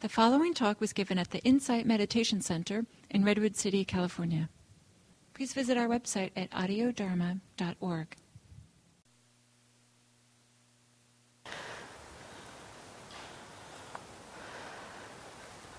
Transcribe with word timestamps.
The 0.00 0.08
following 0.08 0.54
talk 0.54 0.80
was 0.80 0.94
given 0.94 1.18
at 1.18 1.30
the 1.30 1.40
Insight 1.40 1.84
Meditation 1.84 2.40
Center 2.40 2.86
in 3.10 3.22
Redwood 3.22 3.54
City, 3.54 3.84
California. 3.84 4.48
Please 5.34 5.52
visit 5.52 5.76
our 5.76 5.86
website 5.88 6.30
at 6.34 6.50
audiodharma.org. 6.52 8.16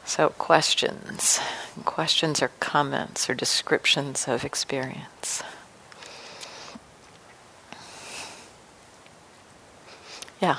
So, 0.05 0.29
questions. 0.29 1.39
Questions 1.83 2.43
or 2.43 2.51
comments 2.59 3.27
or 3.27 3.33
descriptions 3.33 4.27
of 4.27 4.45
experience. 4.45 5.41
Yeah. 10.39 10.57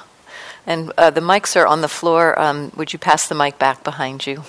And 0.67 0.93
uh, 0.97 1.11
the 1.11 1.21
mics 1.21 1.57
are 1.57 1.67
on 1.67 1.81
the 1.81 1.89
floor. 1.89 2.39
Um, 2.41 2.71
would 2.77 2.93
you 2.93 2.99
pass 2.99 3.27
the 3.27 3.35
mic 3.35 3.59
back 3.59 3.83
behind 3.83 4.27
you? 4.27 4.45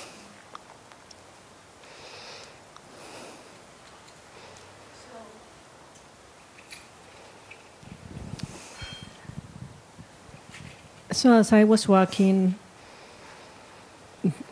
So 11.12 11.34
as 11.34 11.54
I 11.54 11.64
was 11.64 11.88
walking, 11.88 12.56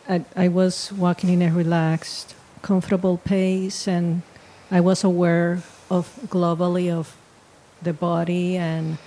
I, 0.08 0.24
I, 0.36 0.48
was 0.48 0.92
walking 0.92 1.30
in 1.30 1.42
a 1.42 1.50
relaxed, 1.50 2.36
comfortable 2.62 3.18
pace, 3.18 3.88
and 3.88 4.22
I 4.70 4.80
was 4.80 5.02
aware 5.02 5.62
of 5.90 6.08
globally 6.28 6.90
of 6.90 7.16
the 7.82 7.92
body 7.92 8.56
and 8.56 8.98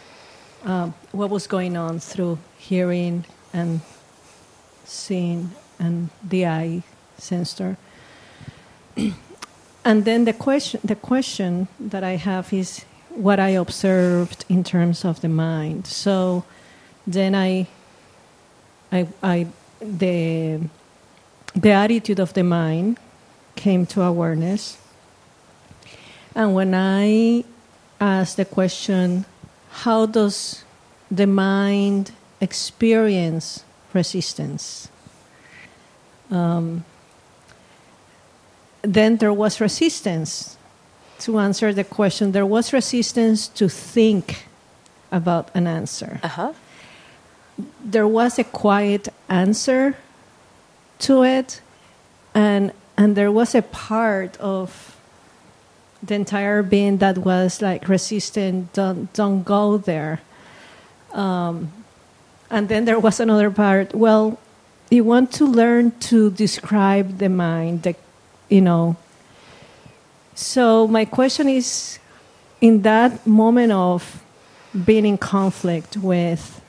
uh, 0.66 0.90
what 1.12 1.30
was 1.30 1.48
going 1.48 1.78
on 1.78 2.00
through 2.00 2.40
hearing 2.58 3.24
and 3.54 3.82
seeing 4.84 5.52
and 5.80 6.10
the 6.24 6.46
eye 6.46 6.84
sensor. 7.18 7.78
and 9.86 10.06
then 10.06 10.26
the 10.26 10.34
question, 10.34 10.80
the 10.84 10.96
question 10.96 11.68
that 11.80 12.04
I 12.04 12.16
have 12.16 12.52
is 12.52 12.84
what 13.10 13.40
I 13.40 13.50
observed 13.50 14.44
in 14.50 14.64
terms 14.64 15.06
of 15.06 15.22
the 15.22 15.30
mind. 15.30 15.88
So 15.88 16.44
then 17.08 17.36
I, 17.36 17.68
I, 18.92 19.08
I, 19.22 19.48
the, 19.80 20.62
the 21.56 21.72
attitude 21.72 22.20
of 22.20 22.34
the 22.34 22.44
mind 22.44 23.00
came 23.56 23.86
to 23.88 24.02
awareness. 24.02 24.78
And 26.34 26.54
when 26.54 26.74
I 26.74 27.46
asked 28.02 28.36
the 28.36 28.46
question, 28.46 29.26
how 29.70 30.06
does 30.06 30.65
the 31.10 31.28
mind 31.28 32.12
experience 32.42 33.64
resistance? 33.94 34.90
Um, 36.32 36.86
then 38.82 39.18
there 39.18 39.34
was 39.34 39.62
resistance 39.62 40.58
to 41.20 41.40
answer 41.40 41.74
the 41.74 41.84
question. 41.84 42.32
There 42.32 42.46
was 42.46 42.74
resistance 42.74 43.48
to 43.50 43.70
think 43.70 44.48
about 45.12 45.50
an 45.56 45.68
answer. 45.68 46.20
Uh-huh 46.24 46.54
there 47.84 48.08
was 48.08 48.40
a 48.40 48.44
quiet 48.44 49.08
answer 49.30 49.96
to 51.00 51.24
it, 51.24 51.62
and 52.34 52.72
and 52.98 53.16
there 53.16 53.32
was 53.32 53.56
a 53.56 53.62
part 53.62 54.38
of 54.38 54.96
the 56.04 56.16
entire 56.16 56.64
being 56.64 56.98
that 56.98 57.18
was 57.20 57.62
like 57.62 57.88
resistant. 57.88 58.74
Don't 58.74 59.12
don't 59.14 59.44
go 59.44 59.78
there. 59.78 60.22
Um, 61.16 61.72
and 62.52 62.70
then 62.70 62.86
there 62.86 63.00
was 63.00 63.20
another 63.20 63.50
part. 63.50 63.96
Well, 63.96 64.38
you 64.92 65.04
want 65.04 65.32
to 65.34 65.46
learn 65.46 65.92
to 66.12 66.30
describe 66.30 67.18
the 67.18 67.30
mind, 67.30 67.84
the, 67.84 67.96
you 68.50 68.62
know. 68.62 68.98
So 70.36 70.88
my 70.88 71.06
question 71.06 71.50
is, 71.50 71.98
in 72.62 72.84
that 72.84 73.26
moment 73.26 73.72
of 73.72 74.22
being 74.84 75.06
in 75.06 75.18
conflict 75.18 75.98
with 75.98 76.62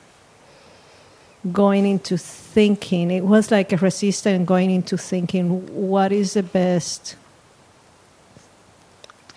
going 1.51 1.85
into 1.85 2.17
thinking. 2.17 3.11
It 3.11 3.23
was 3.23 3.51
like 3.51 3.71
a 3.71 3.77
resistance 3.77 4.45
going 4.45 4.71
into 4.71 4.97
thinking 4.97 5.65
what 5.89 6.11
is 6.11 6.33
the 6.33 6.43
best, 6.43 7.15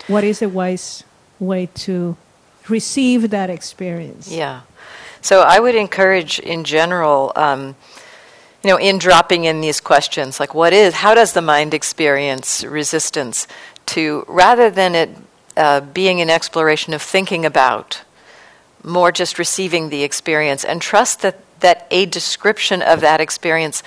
what 0.07 0.23
is 0.23 0.41
a 0.41 0.49
wise 0.49 1.03
way 1.39 1.67
to 1.73 2.17
receive 2.67 3.29
that 3.29 3.49
experience. 3.49 4.31
Yeah. 4.31 4.61
So 5.21 5.41
I 5.41 5.59
would 5.59 5.75
encourage 5.75 6.39
in 6.39 6.63
general, 6.63 7.31
um, 7.35 7.75
you 8.63 8.69
know, 8.69 8.77
in 8.77 8.97
dropping 8.97 9.45
in 9.45 9.61
these 9.61 9.79
questions, 9.79 10.39
like 10.39 10.53
what 10.53 10.73
is, 10.73 10.95
how 10.95 11.13
does 11.13 11.33
the 11.33 11.41
mind 11.41 11.73
experience 11.73 12.63
resistance, 12.63 13.47
to 13.87 14.25
rather 14.27 14.69
than 14.69 14.95
it 14.95 15.09
uh, 15.57 15.81
being 15.81 16.21
an 16.21 16.29
exploration 16.29 16.93
of 16.93 17.01
thinking 17.01 17.45
about, 17.45 18.01
more 18.83 19.11
just 19.11 19.37
receiving 19.37 19.89
the 19.89 20.03
experience 20.03 20.63
and 20.63 20.81
trust 20.81 21.21
that 21.21 21.39
that 21.61 21.87
a 21.91 22.05
description 22.05 22.81
of 22.81 23.01
that 23.01 23.21
experience 23.21 23.81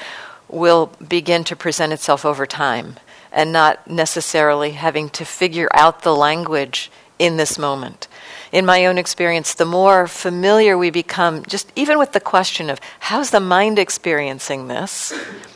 will 0.49 0.87
begin 1.07 1.45
to 1.45 1.57
present 1.57 1.93
itself 1.93 2.25
over 2.25 2.47
time 2.47 2.97
and 3.33 3.53
not 3.53 3.89
necessarily 3.89 4.73
having 4.73 5.11
to 5.11 5.25
figure 5.25 5.69
out 5.75 6.03
the 6.03 6.15
language 6.15 6.91
in 7.19 7.37
this 7.37 7.59
moment. 7.59 8.09
In 8.53 8.67
my 8.67 8.87
own 8.87 8.99
experience, 8.99 9.55
the 9.55 9.65
more 9.65 10.07
familiar 10.07 10.79
we 10.79 10.91
become, 10.91 11.45
just 11.45 11.73
even 11.77 11.99
with 11.99 12.13
the 12.13 12.21
question 12.21 12.71
of 12.71 12.81
how's 13.01 13.31
the 13.31 13.41
mind 13.41 13.79
experiencing 13.79 14.69
this, 14.69 15.13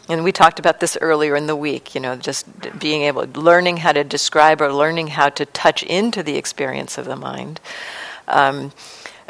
and 0.08 0.24
we 0.24 0.32
talked 0.32 0.58
about 0.58 0.80
this 0.80 0.96
earlier 1.00 1.36
in 1.36 1.46
the 1.46 1.56
week, 1.56 1.94
you 1.94 2.00
know, 2.00 2.16
just 2.16 2.46
being 2.78 3.02
able, 3.02 3.26
learning 3.34 3.78
how 3.78 3.92
to 3.92 4.04
describe 4.04 4.60
or 4.60 4.72
learning 4.72 5.08
how 5.08 5.28
to 5.28 5.44
touch 5.46 5.82
into 5.82 6.22
the 6.22 6.36
experience 6.36 6.96
of 6.98 7.04
the 7.04 7.16
mind. 7.16 7.60
Um, 8.26 8.72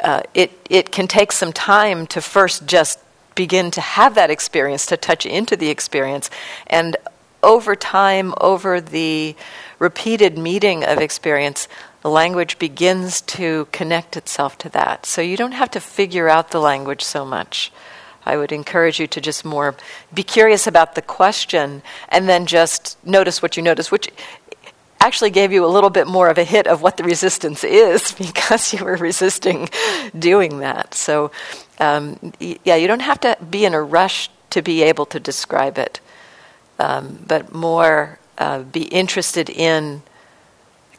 uh, 0.03 0.23
it, 0.33 0.51
it 0.69 0.91
can 0.91 1.07
take 1.07 1.31
some 1.31 1.51
time 1.51 2.07
to 2.07 2.21
first 2.21 2.65
just 2.65 2.99
begin 3.35 3.71
to 3.71 3.81
have 3.81 4.15
that 4.15 4.29
experience, 4.29 4.85
to 4.85 4.97
touch 4.97 5.25
into 5.25 5.55
the 5.55 5.69
experience. 5.69 6.29
And 6.67 6.95
over 7.43 7.75
time, 7.75 8.33
over 8.39 8.81
the 8.81 9.35
repeated 9.79 10.37
meeting 10.37 10.83
of 10.83 10.99
experience, 10.99 11.67
the 12.01 12.09
language 12.09 12.59
begins 12.59 13.21
to 13.21 13.67
connect 13.71 14.15
itself 14.15 14.57
to 14.59 14.69
that. 14.69 15.05
So 15.05 15.21
you 15.21 15.35
don't 15.35 15.51
have 15.51 15.71
to 15.71 15.79
figure 15.79 16.29
out 16.29 16.51
the 16.51 16.59
language 16.59 17.03
so 17.03 17.25
much. 17.25 17.71
I 18.25 18.37
would 18.37 18.51
encourage 18.51 18.99
you 18.99 19.07
to 19.07 19.21
just 19.21 19.43
more 19.43 19.75
be 20.13 20.23
curious 20.23 20.67
about 20.67 20.95
the 20.95 21.01
question 21.01 21.81
and 22.09 22.29
then 22.29 22.45
just 22.45 22.97
notice 23.05 23.41
what 23.41 23.57
you 23.57 23.63
notice, 23.63 23.91
which 23.91 24.09
actually 25.01 25.29
gave 25.29 25.51
you 25.51 25.65
a 25.65 25.67
little 25.67 25.89
bit 25.89 26.07
more 26.07 26.29
of 26.29 26.37
a 26.37 26.43
hit 26.43 26.67
of 26.67 26.81
what 26.81 26.97
the 26.97 27.03
resistance 27.03 27.63
is 27.63 28.11
because 28.17 28.73
you 28.73 28.83
were 28.83 28.97
resisting 28.97 29.69
doing 30.17 30.59
that. 30.59 30.93
So, 30.93 31.31
um, 31.79 32.33
yeah, 32.39 32.75
you 32.75 32.87
don't 32.87 33.01
have 33.01 33.19
to 33.21 33.37
be 33.49 33.65
in 33.65 33.73
a 33.73 33.81
rush 33.81 34.29
to 34.51 34.61
be 34.61 34.83
able 34.83 35.05
to 35.07 35.19
describe 35.19 35.77
it, 35.77 35.99
um, 36.79 37.23
but 37.25 37.53
more 37.53 38.19
uh, 38.37 38.59
be 38.63 38.83
interested 38.83 39.49
in 39.49 40.01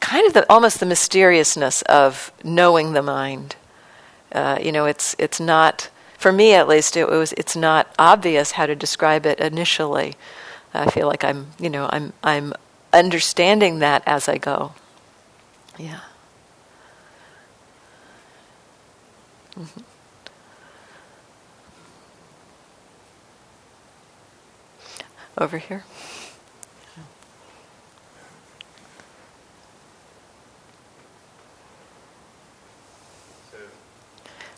kind 0.01 0.27
of 0.27 0.33
the 0.33 0.51
almost 0.51 0.81
the 0.81 0.85
mysteriousness 0.85 1.81
of 1.83 2.33
knowing 2.43 2.91
the 2.91 3.01
mind. 3.01 3.55
Uh, 4.31 4.59
you 4.61 4.71
know, 4.71 4.85
it's 4.85 5.15
it's 5.17 5.39
not 5.39 5.89
for 6.17 6.31
me 6.31 6.53
at 6.53 6.67
least. 6.67 6.97
It 6.97 7.07
was 7.07 7.31
it's 7.33 7.55
not 7.55 7.87
obvious 7.97 8.51
how 8.51 8.65
to 8.65 8.75
describe 8.75 9.25
it 9.25 9.39
initially. 9.39 10.15
I 10.73 10.89
feel 10.89 11.07
like 11.07 11.23
I'm 11.23 11.47
you 11.59 11.69
know 11.69 11.89
I'm 11.91 12.13
I'm 12.23 12.53
understanding 12.91 13.79
that 13.79 14.03
as 14.05 14.27
I 14.27 14.37
go. 14.37 14.73
Yeah. 15.77 16.01
Mm-hmm. 19.57 19.81
Over 25.37 25.57
here. 25.57 25.83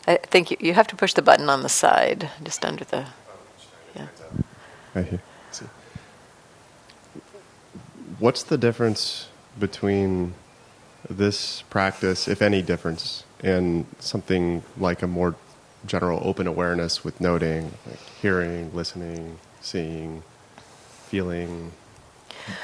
I 0.06 0.16
think 0.16 0.50
you, 0.50 0.56
you 0.60 0.74
have 0.74 0.86
to 0.88 0.96
push 0.96 1.14
the 1.14 1.22
button 1.22 1.48
on 1.48 1.62
the 1.62 1.68
side, 1.68 2.30
just 2.42 2.64
under 2.64 2.84
the. 2.84 3.06
Yeah. 3.96 4.08
Right 4.94 5.06
here 5.06 5.20
what's 8.18 8.42
the 8.42 8.58
difference 8.58 9.28
between 9.58 10.34
this 11.08 11.62
practice, 11.70 12.28
if 12.28 12.40
any 12.40 12.62
difference, 12.62 13.24
and 13.42 13.86
something 13.98 14.62
like 14.78 15.02
a 15.02 15.06
more 15.06 15.34
general 15.86 16.20
open 16.24 16.46
awareness 16.46 17.04
with 17.04 17.20
noting, 17.20 17.72
like 17.86 17.98
hearing, 18.22 18.74
listening, 18.74 19.38
seeing, 19.60 20.22
feeling, 21.06 21.72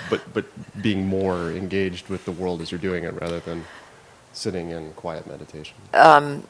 but 0.09 0.21
but 0.33 0.47
being 0.83 1.07
more 1.07 1.51
engaged 1.51 2.09
with 2.09 2.25
the 2.25 2.33
world 2.33 2.61
as 2.63 2.71
you're 2.73 2.81
doing 2.81 3.05
it 3.05 3.13
rather 3.21 3.41
than 3.41 3.65
sitting 4.33 4.71
in 4.71 4.93
quiet 4.93 5.27
meditation. 5.27 5.77
Um, 5.93 6.47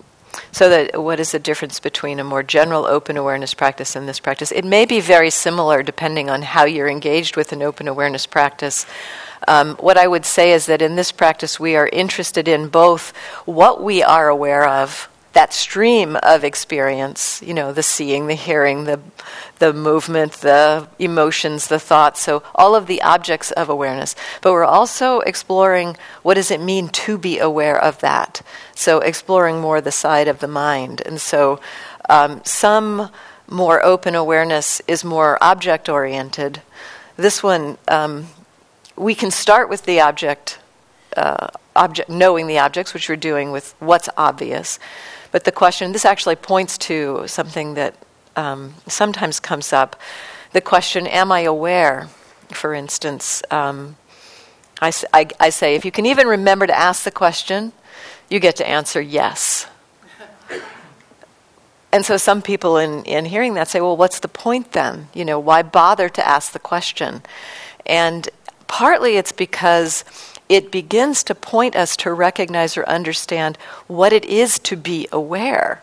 so 0.52 0.68
that 0.68 1.02
what 1.02 1.20
is 1.20 1.32
the 1.32 1.38
difference 1.38 1.80
between 1.80 2.20
a 2.20 2.24
more 2.24 2.42
general 2.42 2.86
open 2.86 3.16
awareness 3.16 3.54
practice 3.54 3.96
and 3.96 4.08
this 4.08 4.20
practice? 4.20 4.52
It 4.52 4.64
may 4.64 4.84
be 4.84 5.00
very 5.00 5.30
similar 5.30 5.82
depending 5.82 6.30
on 6.30 6.42
how 6.42 6.64
you're 6.64 6.88
engaged 6.88 7.36
with 7.36 7.52
an 7.52 7.62
open 7.62 7.88
awareness 7.88 8.26
practice. 8.26 8.86
Um, 9.48 9.76
what 9.76 9.96
I 9.96 10.06
would 10.06 10.26
say 10.26 10.52
is 10.52 10.66
that 10.66 10.82
in 10.82 10.96
this 10.96 11.12
practice, 11.12 11.58
we 11.58 11.76
are 11.76 11.88
interested 11.88 12.46
in 12.46 12.68
both 12.68 13.16
what 13.46 13.82
we 13.82 14.02
are 14.02 14.28
aware 14.28 14.66
of, 14.66 15.08
that 15.32 15.52
stream 15.52 16.16
of 16.22 16.42
experience, 16.42 17.40
you 17.44 17.54
know, 17.54 17.72
the 17.72 17.82
seeing, 17.82 18.26
the 18.26 18.34
hearing, 18.34 18.84
the, 18.84 18.98
the 19.60 19.72
movement, 19.72 20.32
the 20.34 20.88
emotions, 20.98 21.68
the 21.68 21.78
thoughts, 21.78 22.20
so 22.20 22.42
all 22.54 22.74
of 22.74 22.86
the 22.86 23.00
objects 23.02 23.52
of 23.52 23.68
awareness. 23.68 24.16
But 24.42 24.52
we're 24.52 24.64
also 24.64 25.20
exploring 25.20 25.96
what 26.22 26.34
does 26.34 26.50
it 26.50 26.60
mean 26.60 26.88
to 26.88 27.16
be 27.16 27.38
aware 27.38 27.80
of 27.80 28.00
that. 28.00 28.42
So 28.74 28.98
exploring 28.98 29.60
more 29.60 29.80
the 29.80 29.92
side 29.92 30.26
of 30.26 30.40
the 30.40 30.48
mind. 30.48 31.00
And 31.06 31.20
so 31.20 31.60
um, 32.08 32.40
some 32.44 33.10
more 33.48 33.84
open 33.84 34.14
awareness 34.16 34.80
is 34.88 35.04
more 35.04 35.38
object 35.40 35.88
oriented. 35.88 36.62
This 37.16 37.42
one, 37.42 37.78
um, 37.86 38.26
we 38.96 39.14
can 39.14 39.30
start 39.30 39.68
with 39.68 39.84
the 39.84 40.00
object, 40.00 40.58
uh, 41.16 41.48
object, 41.76 42.08
knowing 42.10 42.46
the 42.48 42.58
objects, 42.58 42.94
which 42.94 43.08
we're 43.08 43.16
doing 43.16 43.52
with 43.52 43.74
what's 43.78 44.08
obvious. 44.16 44.78
But 45.32 45.44
the 45.44 45.52
question, 45.52 45.92
this 45.92 46.04
actually 46.04 46.36
points 46.36 46.76
to 46.78 47.24
something 47.26 47.74
that 47.74 47.94
um, 48.36 48.74
sometimes 48.86 49.40
comes 49.40 49.72
up. 49.72 49.96
The 50.52 50.60
question, 50.60 51.06
am 51.06 51.30
I 51.30 51.40
aware? 51.40 52.08
For 52.48 52.74
instance, 52.74 53.42
um, 53.50 53.96
I, 54.80 54.92
I, 55.12 55.28
I 55.38 55.50
say, 55.50 55.74
if 55.74 55.84
you 55.84 55.92
can 55.92 56.06
even 56.06 56.26
remember 56.26 56.66
to 56.66 56.76
ask 56.76 57.04
the 57.04 57.10
question, 57.10 57.72
you 58.28 58.40
get 58.40 58.56
to 58.56 58.68
answer 58.68 59.00
yes. 59.00 59.66
And 61.92 62.06
so 62.06 62.16
some 62.16 62.40
people 62.40 62.76
in, 62.76 63.02
in 63.02 63.24
hearing 63.24 63.54
that 63.54 63.66
say, 63.66 63.80
well, 63.80 63.96
what's 63.96 64.20
the 64.20 64.28
point 64.28 64.70
then? 64.70 65.08
You 65.12 65.24
know, 65.24 65.40
why 65.40 65.62
bother 65.62 66.08
to 66.08 66.24
ask 66.24 66.52
the 66.52 66.60
question? 66.60 67.20
And 67.84 68.28
partly 68.68 69.16
it's 69.16 69.32
because 69.32 70.04
it 70.50 70.72
begins 70.72 71.22
to 71.22 71.34
point 71.34 71.76
us 71.76 71.96
to 71.96 72.12
recognize 72.12 72.76
or 72.76 72.86
understand 72.88 73.56
what 73.86 74.12
it 74.12 74.24
is 74.24 74.58
to 74.58 74.76
be 74.76 75.06
aware. 75.12 75.80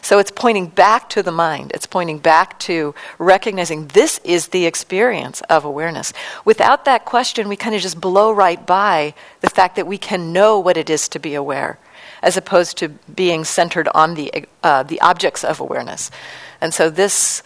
So 0.00 0.18
it's 0.18 0.30
pointing 0.30 0.68
back 0.68 1.10
to 1.10 1.22
the 1.22 1.32
mind. 1.32 1.72
It's 1.74 1.86
pointing 1.86 2.18
back 2.18 2.58
to 2.60 2.94
recognizing 3.18 3.88
this 3.88 4.18
is 4.24 4.48
the 4.48 4.64
experience 4.64 5.42
of 5.50 5.66
awareness. 5.66 6.14
Without 6.46 6.86
that 6.86 7.04
question, 7.04 7.48
we 7.48 7.56
kind 7.56 7.74
of 7.74 7.82
just 7.82 8.00
blow 8.00 8.32
right 8.32 8.64
by 8.64 9.12
the 9.42 9.50
fact 9.50 9.76
that 9.76 9.86
we 9.86 9.98
can 9.98 10.32
know 10.32 10.58
what 10.60 10.78
it 10.78 10.88
is 10.88 11.08
to 11.10 11.18
be 11.18 11.34
aware, 11.34 11.78
as 12.22 12.38
opposed 12.38 12.78
to 12.78 12.88
being 13.14 13.44
centered 13.44 13.88
on 13.94 14.14
the, 14.14 14.46
uh, 14.62 14.82
the 14.82 15.00
objects 15.02 15.44
of 15.44 15.60
awareness. 15.60 16.10
And 16.62 16.72
so, 16.72 16.88
this, 16.88 17.42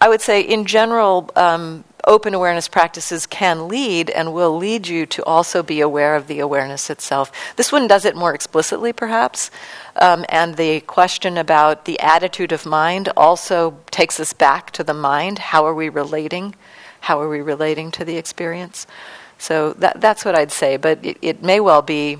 I 0.00 0.08
would 0.08 0.22
say, 0.22 0.40
in 0.40 0.64
general, 0.64 1.30
um, 1.36 1.84
open 2.10 2.34
awareness 2.34 2.66
practices 2.66 3.24
can 3.24 3.68
lead 3.68 4.10
and 4.10 4.34
will 4.34 4.56
lead 4.56 4.88
you 4.88 5.06
to 5.06 5.22
also 5.24 5.62
be 5.62 5.80
aware 5.80 6.16
of 6.16 6.26
the 6.26 6.40
awareness 6.40 6.90
itself. 6.90 7.30
This 7.54 7.70
one 7.70 7.86
does 7.86 8.04
it 8.04 8.16
more 8.16 8.34
explicitly, 8.34 8.92
perhaps. 8.92 9.48
Um, 9.94 10.26
and 10.28 10.56
the 10.56 10.80
question 10.80 11.38
about 11.38 11.84
the 11.84 12.00
attitude 12.00 12.50
of 12.50 12.66
mind 12.66 13.10
also 13.16 13.78
takes 13.92 14.18
us 14.18 14.32
back 14.32 14.72
to 14.72 14.82
the 14.82 14.92
mind. 14.92 15.38
How 15.38 15.64
are 15.64 15.74
we 15.74 15.88
relating? 15.88 16.56
How 17.02 17.20
are 17.20 17.28
we 17.28 17.40
relating 17.40 17.92
to 17.92 18.04
the 18.04 18.16
experience? 18.16 18.88
So 19.38 19.72
that, 19.74 20.00
that's 20.00 20.24
what 20.24 20.34
I'd 20.34 20.50
say, 20.50 20.76
but 20.76 21.04
it, 21.04 21.16
it 21.22 21.42
may 21.44 21.60
well 21.60 21.80
be 21.80 22.18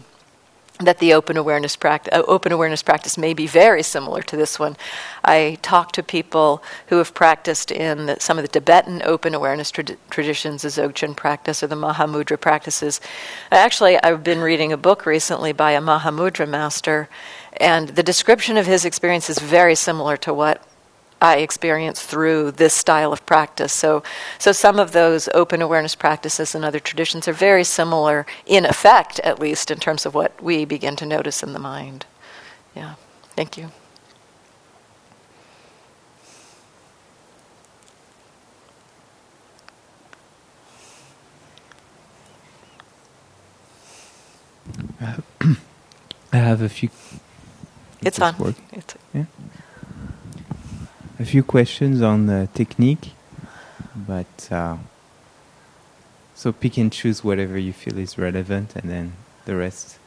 that 0.81 0.99
the 0.99 1.13
open 1.13 1.37
awareness 1.37 1.77
practice, 1.77 2.13
uh, 2.13 2.23
open 2.27 2.53
awareness 2.53 2.83
practice 2.83 3.19
may 3.19 3.35
be 3.35 3.47
very 3.47 3.83
similar 3.83 4.23
to 4.23 4.37
this 4.37 4.59
one. 4.59 4.77
I 5.25 5.59
talk 5.63 5.93
to 5.93 6.03
people 6.03 6.63
who 6.87 6.97
have 6.97 7.15
practiced 7.15 7.71
in 7.71 8.07
the, 8.07 8.17
some 8.19 8.39
of 8.39 8.43
the 8.43 8.49
Tibetan 8.49 9.03
open 9.05 9.35
awareness 9.35 9.71
tra- 9.71 9.85
traditions, 10.09 10.63
the 10.63 10.69
Dzogchen 10.69 11.15
practice 11.15 11.63
or 11.63 11.67
the 11.67 11.75
Mahamudra 11.75 12.41
practices. 12.41 13.01
Actually, 13.53 14.03
I've 14.03 14.25
been 14.25 14.41
reading 14.41 14.73
a 14.73 14.77
book 14.77 15.07
recently 15.07 15.53
by 15.53 15.73
a 15.73 15.81
Mahamudra 15.81 16.49
master, 16.49 17.09
and 17.59 17.91
the 17.91 18.03
description 18.03 18.57
of 18.57 18.67
his 18.67 18.85
experience 18.85 19.29
is 19.29 19.39
very 19.39 19.75
similar 19.75 20.17
to 20.19 20.33
what 20.33 20.65
I 21.21 21.39
experience 21.39 22.03
through 22.03 22.53
this 22.53 22.73
style 22.73 23.13
of 23.13 23.25
practice. 23.27 23.73
So, 23.73 24.03
so 24.39 24.53
some 24.53 24.79
of 24.79 24.93
those 24.93 25.29
open 25.35 25.61
awareness 25.61 25.95
practices 25.95 26.55
and 26.55 26.65
other 26.65 26.81
traditions 26.81 27.29
are 27.29 27.35
very 27.35 27.65
similar 27.65 28.25
in 28.47 28.65
effect, 28.65 29.21
at 29.21 29.39
least 29.39 29.71
in 29.71 29.79
terms 29.79 30.07
of 30.07 30.15
what 30.15 30.43
we 30.43 30.65
begin 30.65 30.97
to 30.97 31.07
notice 31.07 31.43
in 31.43 31.53
the 31.53 31.59
mind. 31.59 32.07
Yeah, 32.75 32.95
thank 33.37 33.59
you. 33.59 33.71
I 46.33 46.37
have 46.37 46.63
a 46.63 46.69
few. 46.69 46.91
It's 48.03 48.21
on. 48.21 48.55
It's, 48.73 48.95
yeah 49.13 49.25
a 51.21 51.25
few 51.25 51.43
questions 51.43 52.01
on 52.01 52.25
the 52.25 52.49
technique, 52.55 53.13
but 53.95 54.49
uh, 54.51 54.79
so 56.35 56.51
pick 56.51 56.79
and 56.79 56.91
choose 56.91 57.23
whatever 57.23 57.59
you 57.59 57.75
feel 57.75 57.99
is 57.99 58.17
relevant, 58.17 58.75
and 58.75 58.91
then 58.91 59.13
the 59.45 59.55
rest, 59.55 59.99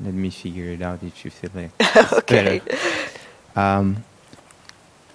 let 0.00 0.14
me 0.14 0.30
figure 0.30 0.70
it 0.70 0.82
out 0.82 1.02
if 1.02 1.24
you 1.24 1.32
feel 1.32 1.50
like 1.52 1.72
okay. 2.12 2.60
better. 2.60 2.78
Um, 3.56 4.04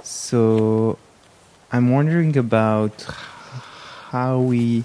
so 0.04 0.98
I'm 1.72 1.92
wondering 1.92 2.36
about 2.36 3.08
how 4.10 4.38
we 4.40 4.84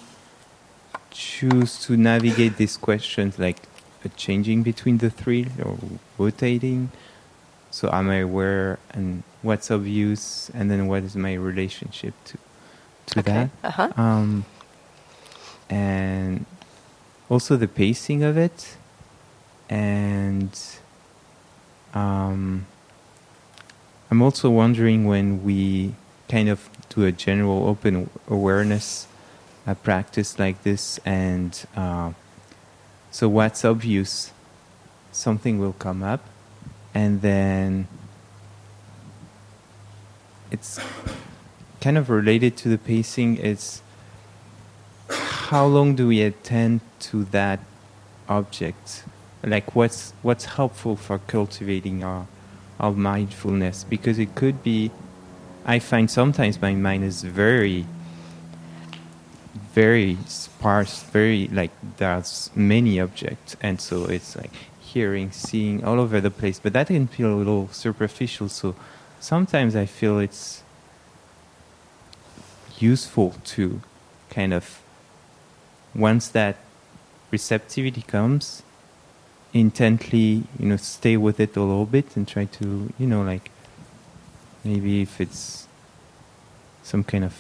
choose 1.11 1.81
to 1.87 1.97
navigate 1.97 2.57
these 2.57 2.77
questions, 2.77 3.37
like 3.37 3.59
a 4.05 4.09
changing 4.11 4.63
between 4.63 4.99
the 4.99 5.11
three 5.11 5.49
or 5.61 5.77
rotating. 6.17 6.93
So 7.71 7.91
am 7.93 8.09
I 8.09 8.17
aware 8.17 8.79
and 8.91 9.23
what's 9.43 9.71
of 9.71 9.87
use, 9.87 10.51
and 10.55 10.71
then 10.71 10.87
what 10.87 11.03
is 11.03 11.17
my 11.17 11.35
relationship 11.35 12.15
to 12.27 12.39
to 13.07 13.21
okay. 13.21 13.33
that. 13.33 13.51
Uh-huh. 13.63 13.93
Um, 13.97 14.45
and 15.71 16.47
also 17.29 17.57
the 17.57 17.69
pacing 17.69 18.23
of 18.23 18.37
it, 18.37 18.77
and 19.69 20.59
um, 21.95 22.67
I'm 24.11 24.23
also 24.23 24.51
wondering 24.51 25.07
when 25.07 25.43
we 25.45 25.95
kind 26.29 26.49
of 26.49 26.69
do 26.89 27.05
a 27.05 27.13
general 27.13 27.69
open 27.69 28.11
awareness 28.29 29.07
uh, 29.67 29.75
practice 29.75 30.39
like 30.39 30.63
this, 30.63 30.99
and 31.05 31.67
uh, 31.77 32.13
so 33.11 33.29
what's 33.29 33.65
obvious, 33.65 34.33
something 35.13 35.59
will 35.59 35.73
come 35.73 36.03
up, 36.03 36.25
and 36.97 37.21
then 37.21 37.87
it's 40.51 40.81
kind 41.83 41.99
of 41.99 42.09
related 42.09 42.57
to 42.57 42.71
the 42.71 42.79
pacing. 42.79 43.37
It's 43.37 43.83
how 45.11 45.67
long 45.67 45.95
do 45.95 46.09
we 46.09 46.23
attend 46.23 46.81
to 47.01 47.25
that 47.25 47.61
object? 48.31 49.05
Like 49.45 49.77
what's 49.77 50.15
what's 50.23 50.47
helpful 50.47 50.97
for 50.97 51.19
cultivating 51.19 52.03
our 52.03 52.27
our 52.81 52.93
mindfulness? 52.93 53.85
Because 53.85 54.19
it 54.19 54.35
could 54.35 54.63
be 54.63 54.91
I 55.67 55.79
find 55.79 56.11
sometimes 56.11 56.63
my 56.63 56.73
mind 56.73 57.05
is 57.05 57.23
very 57.25 57.85
very 59.75 60.17
sparse, 60.27 61.03
very 61.03 61.49
like 61.49 61.73
there's 61.99 62.51
many 62.55 62.99
objects 62.99 63.55
and 63.61 63.83
so 63.83 64.07
it's 64.07 64.35
like 64.35 64.53
hearing, 64.97 65.31
seeing 65.31 65.85
all 65.85 65.99
over 66.01 66.23
the 66.23 66.31
place. 66.31 66.59
But 66.59 66.73
that 66.73 66.87
can 66.87 67.07
feel 67.07 67.31
a 67.35 67.39
little 67.43 67.69
superficial 67.71 68.49
so 68.49 68.75
sometimes 69.21 69.77
I 69.77 69.87
feel 69.87 70.19
it's 70.19 70.63
useful 72.79 73.35
to 73.57 73.81
kind 74.31 74.53
of 74.55 74.65
once 75.95 76.29
that 76.29 76.57
receptivity 77.31 78.03
comes 78.17 78.63
intently 79.53 80.45
you 80.59 80.67
know 80.71 80.77
stay 80.77 81.17
with 81.17 81.39
it 81.41 81.57
a 81.57 81.61
little 81.61 81.91
bit 81.97 82.17
and 82.17 82.29
try 82.29 82.45
to 82.45 82.93
you 82.99 83.07
know 83.07 83.23
like 83.23 83.51
maybe 84.65 85.01
if 85.01 85.21
it's 85.21 85.67
some 86.83 87.03
kind 87.03 87.25
of 87.25 87.35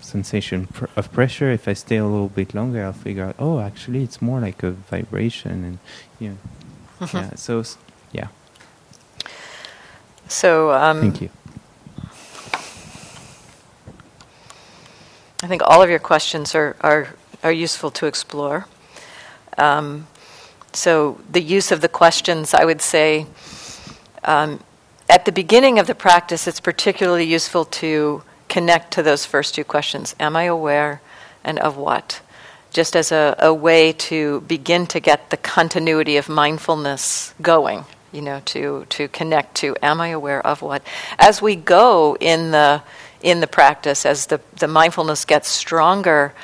sensation 0.00 0.66
pr- 0.66 0.92
of 0.96 1.12
pressure 1.12 1.50
if 1.52 1.68
i 1.68 1.72
stay 1.72 1.96
a 1.96 2.04
little 2.14 2.32
bit 2.40 2.54
longer 2.54 2.84
i'll 2.84 2.92
figure 3.08 3.24
out 3.28 3.36
oh 3.38 3.60
actually 3.60 4.02
it's 4.02 4.20
more 4.20 4.40
like 4.40 4.62
a 4.64 4.72
vibration 4.72 5.56
and 5.68 5.78
you 6.18 6.30
know 6.30 6.38
yeah 7.00 7.34
so 7.34 7.62
yeah 8.12 8.28
so 10.28 10.72
um, 10.72 11.00
thank 11.00 11.20
you. 11.20 11.30
I 15.42 15.46
think 15.46 15.62
all 15.62 15.82
of 15.82 15.90
your 15.90 15.98
questions 15.98 16.54
are 16.54 16.74
are, 16.80 17.14
are 17.42 17.52
useful 17.52 17.90
to 17.92 18.06
explore. 18.06 18.66
Um, 19.58 20.06
so 20.72 21.20
the 21.30 21.40
use 21.40 21.70
of 21.70 21.80
the 21.80 21.88
questions, 21.88 22.54
I 22.54 22.64
would 22.64 22.82
say, 22.82 23.26
um, 24.24 24.60
at 25.08 25.24
the 25.24 25.32
beginning 25.32 25.78
of 25.78 25.86
the 25.86 25.94
practice, 25.94 26.48
it's 26.48 26.60
particularly 26.60 27.24
useful 27.24 27.64
to 27.66 28.22
connect 28.48 28.92
to 28.94 29.02
those 29.02 29.24
first 29.24 29.54
two 29.54 29.64
questions 29.64 30.16
Am 30.18 30.34
I 30.34 30.44
aware 30.44 31.00
and 31.44 31.58
of 31.58 31.76
what? 31.76 32.20
Just 32.74 32.96
as 32.96 33.12
a, 33.12 33.36
a 33.38 33.54
way 33.54 33.92
to 33.92 34.40
begin 34.42 34.86
to 34.88 34.98
get 34.98 35.30
the 35.30 35.36
continuity 35.36 36.16
of 36.16 36.28
mindfulness 36.28 37.32
going, 37.40 37.84
you 38.12 38.20
know, 38.20 38.42
to, 38.46 38.84
to 38.90 39.06
connect 39.08 39.54
to 39.58 39.76
Am 39.80 40.00
I 40.00 40.08
aware 40.08 40.44
of 40.44 40.60
what? 40.60 40.82
As 41.16 41.40
we 41.40 41.54
go 41.54 42.16
in 42.18 42.50
the, 42.50 42.82
in 43.22 43.38
the 43.38 43.46
practice, 43.46 44.04
as 44.04 44.26
the, 44.26 44.40
the 44.58 44.66
mindfulness 44.66 45.24
gets 45.24 45.48
stronger, 45.48 46.34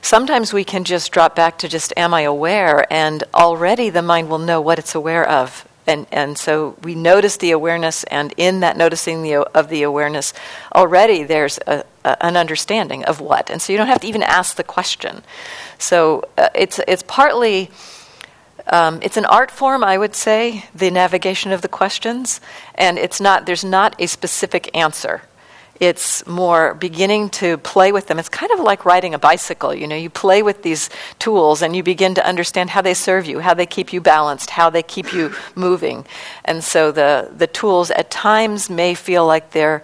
sometimes 0.00 0.52
we 0.52 0.62
can 0.62 0.84
just 0.84 1.10
drop 1.10 1.34
back 1.34 1.58
to 1.58 1.68
just 1.68 1.92
Am 1.96 2.14
I 2.14 2.20
aware? 2.20 2.90
And 2.90 3.24
already 3.34 3.90
the 3.90 4.00
mind 4.00 4.30
will 4.30 4.38
know 4.38 4.60
what 4.60 4.78
it's 4.78 4.94
aware 4.94 5.28
of 5.28 5.66
and 5.90 6.06
and 6.12 6.38
so 6.38 6.76
we 6.82 6.94
notice 6.94 7.36
the 7.38 7.50
awareness, 7.50 8.04
and 8.04 8.32
in 8.36 8.60
that 8.60 8.76
noticing 8.76 9.22
the, 9.22 9.36
of 9.36 9.68
the 9.68 9.82
awareness, 9.82 10.32
already 10.74 11.24
there's 11.24 11.58
a, 11.66 11.84
a, 12.04 12.24
an 12.24 12.36
understanding 12.36 13.04
of 13.04 13.20
what, 13.20 13.50
and 13.50 13.60
so 13.60 13.72
you 13.72 13.78
don't 13.78 13.88
have 13.88 14.00
to 14.00 14.06
even 14.06 14.22
ask 14.22 14.56
the 14.56 14.64
question. 14.64 15.22
So 15.80 16.28
uh, 16.38 16.48
it's 16.54 16.78
it's 16.86 17.02
partly. 17.06 17.70
Um, 18.66 19.00
it's 19.02 19.16
an 19.16 19.24
art 19.24 19.50
form, 19.50 19.82
I 19.82 19.98
would 19.98 20.14
say, 20.14 20.64
the 20.74 20.90
navigation 20.90 21.50
of 21.50 21.60
the 21.60 21.68
questions, 21.68 22.40
and 22.76 22.98
it's 22.98 23.20
not. 23.20 23.46
There's 23.46 23.64
not 23.64 23.96
a 23.98 24.06
specific 24.06 24.70
answer 24.76 25.22
it's 25.80 26.26
more 26.26 26.74
beginning 26.74 27.30
to 27.30 27.56
play 27.56 27.90
with 27.90 28.06
them. 28.06 28.18
It's 28.18 28.28
kind 28.28 28.52
of 28.52 28.60
like 28.60 28.84
riding 28.84 29.14
a 29.14 29.18
bicycle. 29.18 29.74
You 29.74 29.86
know, 29.86 29.96
you 29.96 30.10
play 30.10 30.42
with 30.42 30.62
these 30.62 30.90
tools 31.18 31.62
and 31.62 31.74
you 31.74 31.82
begin 31.82 32.14
to 32.16 32.26
understand 32.26 32.68
how 32.68 32.82
they 32.82 32.92
serve 32.92 33.24
you, 33.24 33.40
how 33.40 33.54
they 33.54 33.64
keep 33.64 33.90
you 33.90 34.00
balanced, 34.02 34.50
how 34.50 34.68
they 34.68 34.82
keep 34.82 35.14
you 35.14 35.34
moving. 35.54 36.04
And 36.44 36.62
so 36.62 36.92
the, 36.92 37.30
the 37.34 37.46
tools 37.46 37.90
at 37.90 38.10
times 38.10 38.68
may 38.68 38.92
feel 38.92 39.26
like 39.26 39.52
they're 39.52 39.82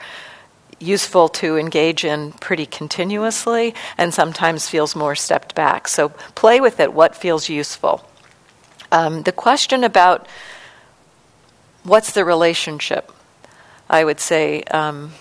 useful 0.78 1.28
to 1.28 1.56
engage 1.56 2.04
in 2.04 2.32
pretty 2.32 2.66
continuously 2.66 3.74
and 3.96 4.12
sometimes 4.12 4.68
feels 4.68 4.94
more 4.94 5.14
stepped 5.14 5.54
back. 5.54 5.88
So 5.88 6.10
play 6.34 6.60
with 6.60 6.80
it, 6.80 6.92
what 6.92 7.16
feels 7.16 7.48
useful. 7.48 8.08
Um, 8.92 9.22
the 9.22 9.32
question 9.32 9.84
about 9.84 10.26
what's 11.82 12.12
the 12.12 12.24
relationship, 12.24 13.10
I 13.88 14.04
would 14.04 14.20
say. 14.20 14.62
Um, 14.64 15.12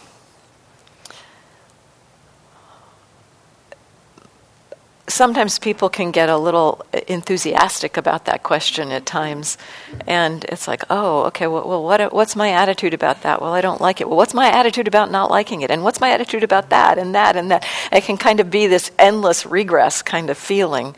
sometimes 5.15 5.57
people 5.57 5.89
can 5.89 6.11
get 6.11 6.29
a 6.29 6.37
little 6.37 6.85
enthusiastic 7.07 7.97
about 7.97 8.25
that 8.25 8.43
question 8.43 8.91
at 8.91 9.05
times, 9.05 9.57
and 10.05 10.43
it's 10.45 10.67
like, 10.67 10.83
oh, 10.89 11.23
okay, 11.23 11.47
well, 11.47 11.67
well, 11.67 11.83
what, 11.83 12.13
what's 12.13 12.35
my 12.35 12.51
attitude 12.51 12.93
about 12.93 13.23
that? 13.23 13.41
Well, 13.41 13.53
I 13.53 13.61
don't 13.61 13.81
like 13.81 14.01
it. 14.01 14.07
Well, 14.07 14.17
what's 14.17 14.33
my 14.33 14.49
attitude 14.49 14.87
about 14.87 15.09
not 15.11 15.31
liking 15.31 15.61
it? 15.61 15.71
And 15.71 15.83
what's 15.83 16.01
my 16.01 16.11
attitude 16.11 16.43
about 16.43 16.69
that 16.69 16.97
and 16.97 17.15
that 17.15 17.35
and 17.35 17.49
that? 17.51 17.65
It 17.91 18.03
can 18.03 18.17
kind 18.17 18.39
of 18.39 18.51
be 18.51 18.67
this 18.67 18.91
endless 18.99 19.45
regress 19.45 20.01
kind 20.01 20.29
of 20.29 20.37
feeling. 20.37 20.95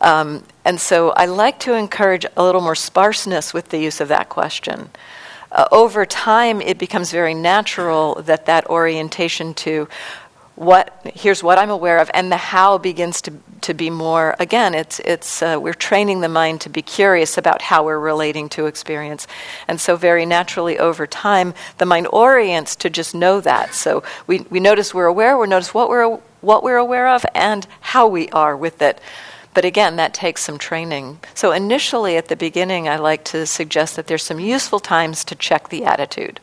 Um, 0.00 0.44
and 0.64 0.80
so 0.80 1.10
I 1.10 1.26
like 1.26 1.60
to 1.60 1.74
encourage 1.74 2.26
a 2.36 2.42
little 2.42 2.60
more 2.60 2.74
sparseness 2.74 3.54
with 3.54 3.68
the 3.68 3.78
use 3.78 4.00
of 4.00 4.08
that 4.08 4.28
question. 4.28 4.90
Uh, 5.52 5.68
over 5.70 6.04
time, 6.06 6.60
it 6.60 6.78
becomes 6.78 7.12
very 7.12 7.34
natural 7.34 8.22
that 8.22 8.46
that 8.46 8.66
orientation 8.66 9.54
to 9.54 9.86
what 10.54 11.00
here's 11.14 11.42
what 11.42 11.58
I'm 11.58 11.70
aware 11.70 11.98
of, 11.98 12.10
and 12.14 12.30
the 12.30 12.36
how 12.36 12.78
begins 12.78 13.20
to 13.22 13.32
to 13.62 13.74
be 13.74 13.90
more. 13.90 14.36
Again, 14.38 14.74
it's 14.74 15.00
it's 15.00 15.42
uh, 15.42 15.58
we're 15.60 15.74
training 15.74 16.20
the 16.20 16.28
mind 16.28 16.60
to 16.62 16.68
be 16.68 16.82
curious 16.82 17.38
about 17.38 17.62
how 17.62 17.84
we're 17.84 17.98
relating 17.98 18.48
to 18.50 18.66
experience, 18.66 19.26
and 19.68 19.80
so 19.80 19.96
very 19.96 20.26
naturally 20.26 20.78
over 20.78 21.06
time, 21.06 21.54
the 21.78 21.86
mind 21.86 22.08
orients 22.12 22.76
to 22.76 22.90
just 22.90 23.14
know 23.14 23.40
that. 23.40 23.74
So 23.74 24.02
we 24.26 24.40
we 24.50 24.60
notice 24.60 24.94
we're 24.94 25.06
aware, 25.06 25.36
we 25.38 25.46
notice 25.46 25.74
what 25.74 25.88
we're 25.88 26.18
what 26.40 26.62
we're 26.62 26.76
aware 26.76 27.08
of, 27.08 27.24
and 27.34 27.66
how 27.80 28.06
we 28.06 28.28
are 28.30 28.56
with 28.56 28.82
it. 28.82 29.00
But 29.54 29.64
again, 29.64 29.96
that 29.96 30.14
takes 30.14 30.42
some 30.42 30.58
training. 30.58 31.20
So 31.34 31.52
initially, 31.52 32.16
at 32.16 32.28
the 32.28 32.36
beginning, 32.36 32.88
I 32.88 32.96
like 32.96 33.24
to 33.24 33.46
suggest 33.46 33.96
that 33.96 34.06
there's 34.06 34.22
some 34.22 34.40
useful 34.40 34.80
times 34.80 35.24
to 35.24 35.34
check 35.34 35.68
the 35.68 35.84
attitude. 35.84 36.40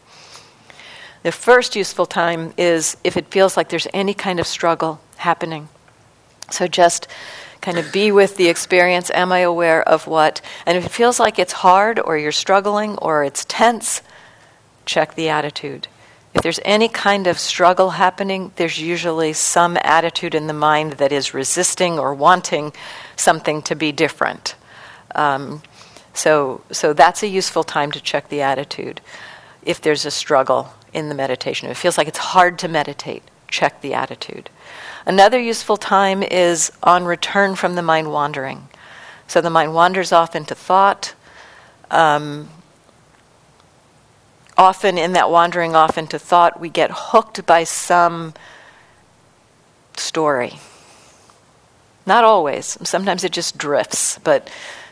The 1.24 1.32
first 1.32 1.76
useful 1.76 2.06
time 2.06 2.54
is 2.56 2.96
if 3.04 3.18
it 3.18 3.32
feels 3.32 3.58
like 3.58 3.70
there's 3.70 3.88
any 3.94 4.14
kind 4.14 4.40
of 4.40 4.48
struggle 4.48 5.02
happening. 5.18 5.68
So 6.52 6.68
just 6.68 7.08
kind 7.62 7.78
of 7.78 7.92
be 7.92 8.12
with 8.12 8.38
the 8.38 8.48
experience. 8.48 9.12
Am 9.12 9.32
I 9.32 9.40
aware 9.40 9.88
of 9.88 10.08
what? 10.08 10.42
And 10.66 10.78
if 10.78 10.86
it 10.86 10.92
feels 10.92 11.20
like 11.20 11.40
it's 11.40 11.54
hard 11.54 12.00
or 12.00 12.18
you're 12.18 12.32
struggling 12.32 12.98
or 12.98 13.24
it's 13.24 13.46
tense, 13.46 14.02
check 14.86 15.16
the 15.16 15.30
attitude. 15.30 15.88
If 16.34 16.44
there's 16.44 16.60
any 16.64 16.88
kind 16.88 17.28
of 17.28 17.40
struggle 17.40 17.92
happening, 17.92 18.52
there's 18.56 18.80
usually 18.80 19.34
some 19.34 19.78
attitude 19.82 20.36
in 20.36 20.48
the 20.48 20.54
mind 20.54 20.94
that 20.94 21.12
is 21.12 21.34
resisting 21.34 21.98
or 21.98 22.14
wanting 22.14 22.72
something 23.16 23.62
to 23.64 23.76
be 23.76 23.92
different. 23.92 24.56
Um, 25.16 25.64
so, 26.14 26.62
so 26.72 26.94
that's 26.94 27.24
a 27.24 27.28
useful 27.28 27.64
time 27.64 27.92
to 27.92 28.02
check 28.02 28.30
the 28.30 28.42
attitude 28.42 29.02
if 29.64 29.82
there's 29.82 30.06
a 30.06 30.12
struggle 30.12 30.74
in 30.94 31.10
the 31.10 31.16
meditation. 31.16 31.70
If 31.70 31.78
it 31.78 31.82
feels 31.82 31.98
like 31.98 32.08
it's 32.08 32.18
hard 32.18 32.60
to 32.60 32.68
meditate, 32.68 33.24
check 33.48 33.82
the 33.82 33.94
attitude. 33.94 34.50
Another 35.06 35.40
useful 35.40 35.78
time 35.78 36.24
is 36.24 36.72
on 36.84 37.06
return 37.06 37.56
from 37.56 37.76
the 37.76 37.82
mind 37.82 38.12
wandering. 38.12 38.68
So 39.28 39.42
the 39.42 39.50
mind 39.50 39.74
wanders 39.74 40.12
off 40.12 40.36
into 40.36 40.56
thought. 40.56 41.14
Um, 41.92 42.50
often, 44.58 44.98
in 44.98 45.14
that 45.14 45.32
wandering 45.32 45.76
off 45.76 45.98
into 45.98 46.20
thought, 46.20 46.60
we 46.60 46.70
get 46.70 46.92
hooked 46.92 47.46
by 47.46 47.64
some 47.64 48.34
story. 49.96 50.60
Not 52.06 52.24
always. 52.24 52.78
Sometimes 52.84 53.24
it 53.24 53.32
just 53.32 53.58
drifts, 53.58 54.20
but 54.24 54.50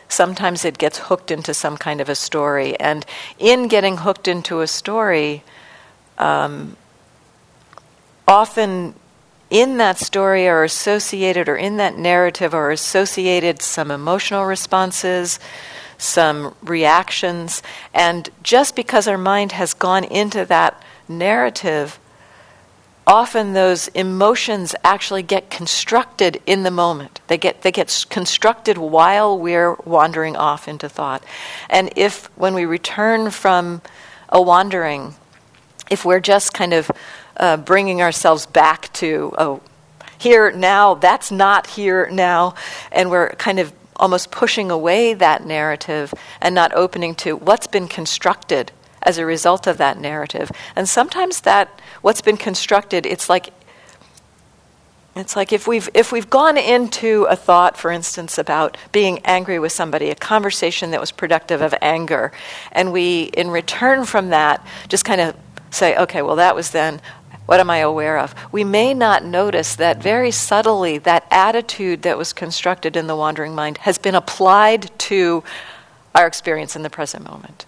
sometimes 0.08 0.64
it 0.64 0.78
gets 0.78 0.98
hooked 0.98 1.30
into 1.30 1.52
some 1.52 1.76
kind 1.76 2.00
of 2.00 2.08
a 2.08 2.14
story. 2.14 2.78
And 2.78 3.04
in 3.38 3.68
getting 3.68 3.98
hooked 3.98 4.28
into 4.28 4.60
a 4.60 4.66
story, 4.66 5.42
um, 6.16 6.76
often 8.26 8.94
in 9.50 9.78
that 9.78 9.98
story 9.98 10.46
are 10.46 10.64
associated, 10.64 11.48
or 11.48 11.56
in 11.56 11.78
that 11.78 11.96
narrative, 11.96 12.54
are 12.54 12.70
associated 12.70 13.62
some 13.62 13.90
emotional 13.90 14.44
responses, 14.44 15.40
some 15.96 16.54
reactions. 16.62 17.62
And 17.94 18.28
just 18.42 18.76
because 18.76 19.08
our 19.08 19.18
mind 19.18 19.52
has 19.52 19.74
gone 19.74 20.04
into 20.04 20.44
that 20.44 20.82
narrative, 21.08 21.98
often 23.06 23.54
those 23.54 23.88
emotions 23.88 24.74
actually 24.84 25.22
get 25.22 25.50
constructed 25.50 26.42
in 26.44 26.62
the 26.62 26.70
moment. 26.70 27.20
They 27.28 27.38
get, 27.38 27.62
they 27.62 27.72
get 27.72 28.06
constructed 28.10 28.76
while 28.76 29.38
we're 29.38 29.74
wandering 29.86 30.36
off 30.36 30.68
into 30.68 30.90
thought. 30.90 31.24
And 31.70 31.90
if, 31.96 32.26
when 32.36 32.52
we 32.52 32.66
return 32.66 33.30
from 33.30 33.80
a 34.28 34.42
wandering, 34.42 35.14
if 35.90 36.04
we're 36.04 36.20
just 36.20 36.52
kind 36.52 36.74
of 36.74 36.90
uh, 37.38 37.56
bringing 37.56 38.02
ourselves 38.02 38.46
back 38.46 38.92
to, 38.94 39.34
oh, 39.38 39.60
here 40.18 40.50
now, 40.50 40.94
that's 40.94 41.30
not 41.30 41.68
here 41.68 42.08
now, 42.10 42.54
and 42.90 43.10
we're 43.10 43.30
kind 43.30 43.58
of 43.58 43.72
almost 43.96 44.30
pushing 44.30 44.70
away 44.70 45.14
that 45.14 45.44
narrative 45.44 46.12
and 46.40 46.54
not 46.54 46.72
opening 46.74 47.14
to 47.14 47.36
what's 47.36 47.66
been 47.66 47.88
constructed 47.88 48.72
as 49.02 49.18
a 49.18 49.26
result 49.26 49.66
of 49.66 49.78
that 49.78 49.98
narrative. 49.98 50.50
And 50.76 50.88
sometimes 50.88 51.40
that 51.42 51.80
what's 52.02 52.20
been 52.20 52.36
constructed, 52.36 53.06
it's 53.06 53.28
like 53.28 53.52
it's 55.16 55.34
like 55.34 55.52
if 55.52 55.66
we've 55.66 55.88
if 55.94 56.12
we've 56.12 56.30
gone 56.30 56.56
into 56.56 57.24
a 57.24 57.34
thought, 57.34 57.76
for 57.76 57.90
instance, 57.90 58.38
about 58.38 58.76
being 58.92 59.18
angry 59.24 59.58
with 59.58 59.72
somebody, 59.72 60.10
a 60.10 60.14
conversation 60.14 60.92
that 60.92 61.00
was 61.00 61.10
productive 61.10 61.60
of 61.60 61.74
anger, 61.82 62.30
and 62.70 62.92
we, 62.92 63.24
in 63.24 63.50
return 63.50 64.04
from 64.04 64.30
that, 64.30 64.64
just 64.88 65.04
kind 65.04 65.20
of 65.20 65.34
say, 65.70 65.96
okay, 65.96 66.22
well, 66.22 66.36
that 66.36 66.54
was 66.54 66.70
then. 66.70 67.00
What 67.48 67.60
am 67.60 67.70
I 67.70 67.78
aware 67.78 68.18
of? 68.18 68.34
We 68.52 68.62
may 68.62 68.92
not 68.92 69.24
notice 69.24 69.74
that 69.76 70.02
very 70.02 70.30
subtly 70.30 70.98
that 70.98 71.26
attitude 71.30 72.02
that 72.02 72.18
was 72.18 72.34
constructed 72.34 72.94
in 72.94 73.06
the 73.06 73.16
wandering 73.16 73.54
mind 73.54 73.78
has 73.78 73.96
been 73.96 74.14
applied 74.14 74.90
to 74.98 75.42
our 76.14 76.26
experience 76.26 76.76
in 76.76 76.82
the 76.82 76.90
present 76.90 77.24
moment. 77.24 77.64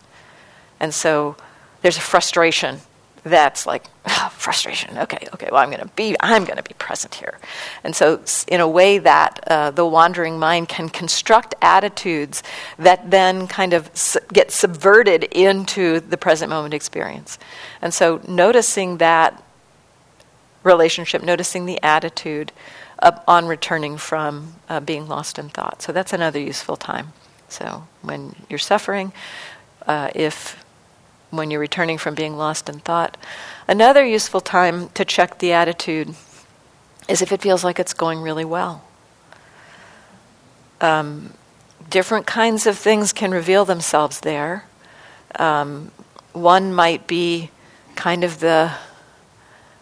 And 0.80 0.92
so 0.92 1.34
there's 1.80 1.96
a 1.96 2.02
frustration 2.02 2.80
that's 3.22 3.64
like 3.64 3.86
oh, 4.06 4.30
frustration. 4.34 4.98
Okay, 4.98 5.26
okay. 5.32 5.48
Well, 5.50 5.62
I'm 5.62 5.70
going 5.70 5.80
to 5.80 5.88
be 5.96 6.14
I'm 6.20 6.44
going 6.44 6.58
to 6.58 6.62
be 6.62 6.74
present 6.74 7.14
here, 7.14 7.38
and 7.82 7.96
so 7.96 8.22
in 8.48 8.60
a 8.60 8.68
way 8.68 8.98
that 8.98 9.40
uh, 9.46 9.70
the 9.70 9.86
wandering 9.86 10.38
mind 10.38 10.68
can 10.68 10.90
construct 10.90 11.54
attitudes 11.62 12.42
that 12.78 13.10
then 13.10 13.46
kind 13.46 13.72
of 13.72 13.90
su- 13.94 14.20
get 14.30 14.50
subverted 14.50 15.24
into 15.24 16.00
the 16.00 16.18
present 16.18 16.50
moment 16.50 16.74
experience, 16.74 17.38
and 17.80 17.94
so 17.94 18.20
noticing 18.26 18.98
that 18.98 19.42
relationship, 20.62 21.22
noticing 21.22 21.66
the 21.66 21.82
attitude 21.82 22.52
on 23.26 23.46
returning 23.46 23.96
from 23.96 24.54
uh, 24.68 24.80
being 24.80 25.08
lost 25.08 25.38
in 25.38 25.48
thought. 25.48 25.80
So 25.80 25.92
that's 25.92 26.12
another 26.12 26.38
useful 26.38 26.76
time. 26.76 27.12
So 27.48 27.86
when 28.02 28.36
you're 28.48 28.58
suffering, 28.58 29.12
uh, 29.86 30.10
if 30.14 30.62
when 31.30 31.50
you're 31.50 31.60
returning 31.60 31.98
from 31.98 32.14
being 32.14 32.36
lost 32.36 32.68
in 32.68 32.80
thought. 32.80 33.16
Another 33.68 34.04
useful 34.04 34.40
time 34.40 34.88
to 34.90 35.04
check 35.04 35.38
the 35.38 35.52
attitude 35.52 36.14
is 37.08 37.22
if 37.22 37.32
it 37.32 37.40
feels 37.40 37.64
like 37.64 37.78
it's 37.78 37.94
going 37.94 38.20
really 38.20 38.44
well. 38.44 38.84
Um, 40.80 41.34
different 41.88 42.26
kinds 42.26 42.66
of 42.66 42.76
things 42.76 43.12
can 43.12 43.30
reveal 43.30 43.64
themselves 43.64 44.20
there. 44.20 44.64
Um, 45.38 45.92
one 46.32 46.74
might 46.74 47.06
be 47.06 47.50
kind 47.94 48.24
of 48.24 48.40
the 48.40 48.72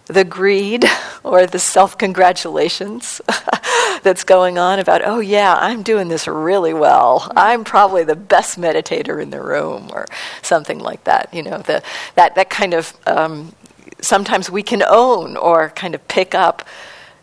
the 0.08 0.24
greed 0.24 0.84
or 1.22 1.46
the 1.46 1.58
self 1.58 1.96
congratulations 1.96 3.20
that's 4.02 4.24
going 4.24 4.58
on 4.58 4.78
about, 4.78 5.02
oh, 5.04 5.20
yeah, 5.20 5.54
I'm 5.54 5.82
doing 5.82 6.08
this 6.08 6.26
really 6.26 6.74
well. 6.74 7.30
I'm 7.36 7.64
probably 7.64 8.04
the 8.04 8.16
best 8.16 8.58
meditator 8.58 9.22
in 9.22 9.30
the 9.30 9.40
room, 9.40 9.90
or 9.92 10.06
something 10.42 10.78
like 10.78 11.04
that. 11.04 11.32
You 11.32 11.42
know, 11.42 11.58
the, 11.58 11.82
that, 12.16 12.34
that 12.34 12.50
kind 12.50 12.74
of, 12.74 12.96
um, 13.06 13.54
sometimes 14.00 14.50
we 14.50 14.62
can 14.62 14.82
own 14.82 15.36
or 15.36 15.70
kind 15.70 15.94
of 15.94 16.06
pick 16.08 16.34
up 16.34 16.66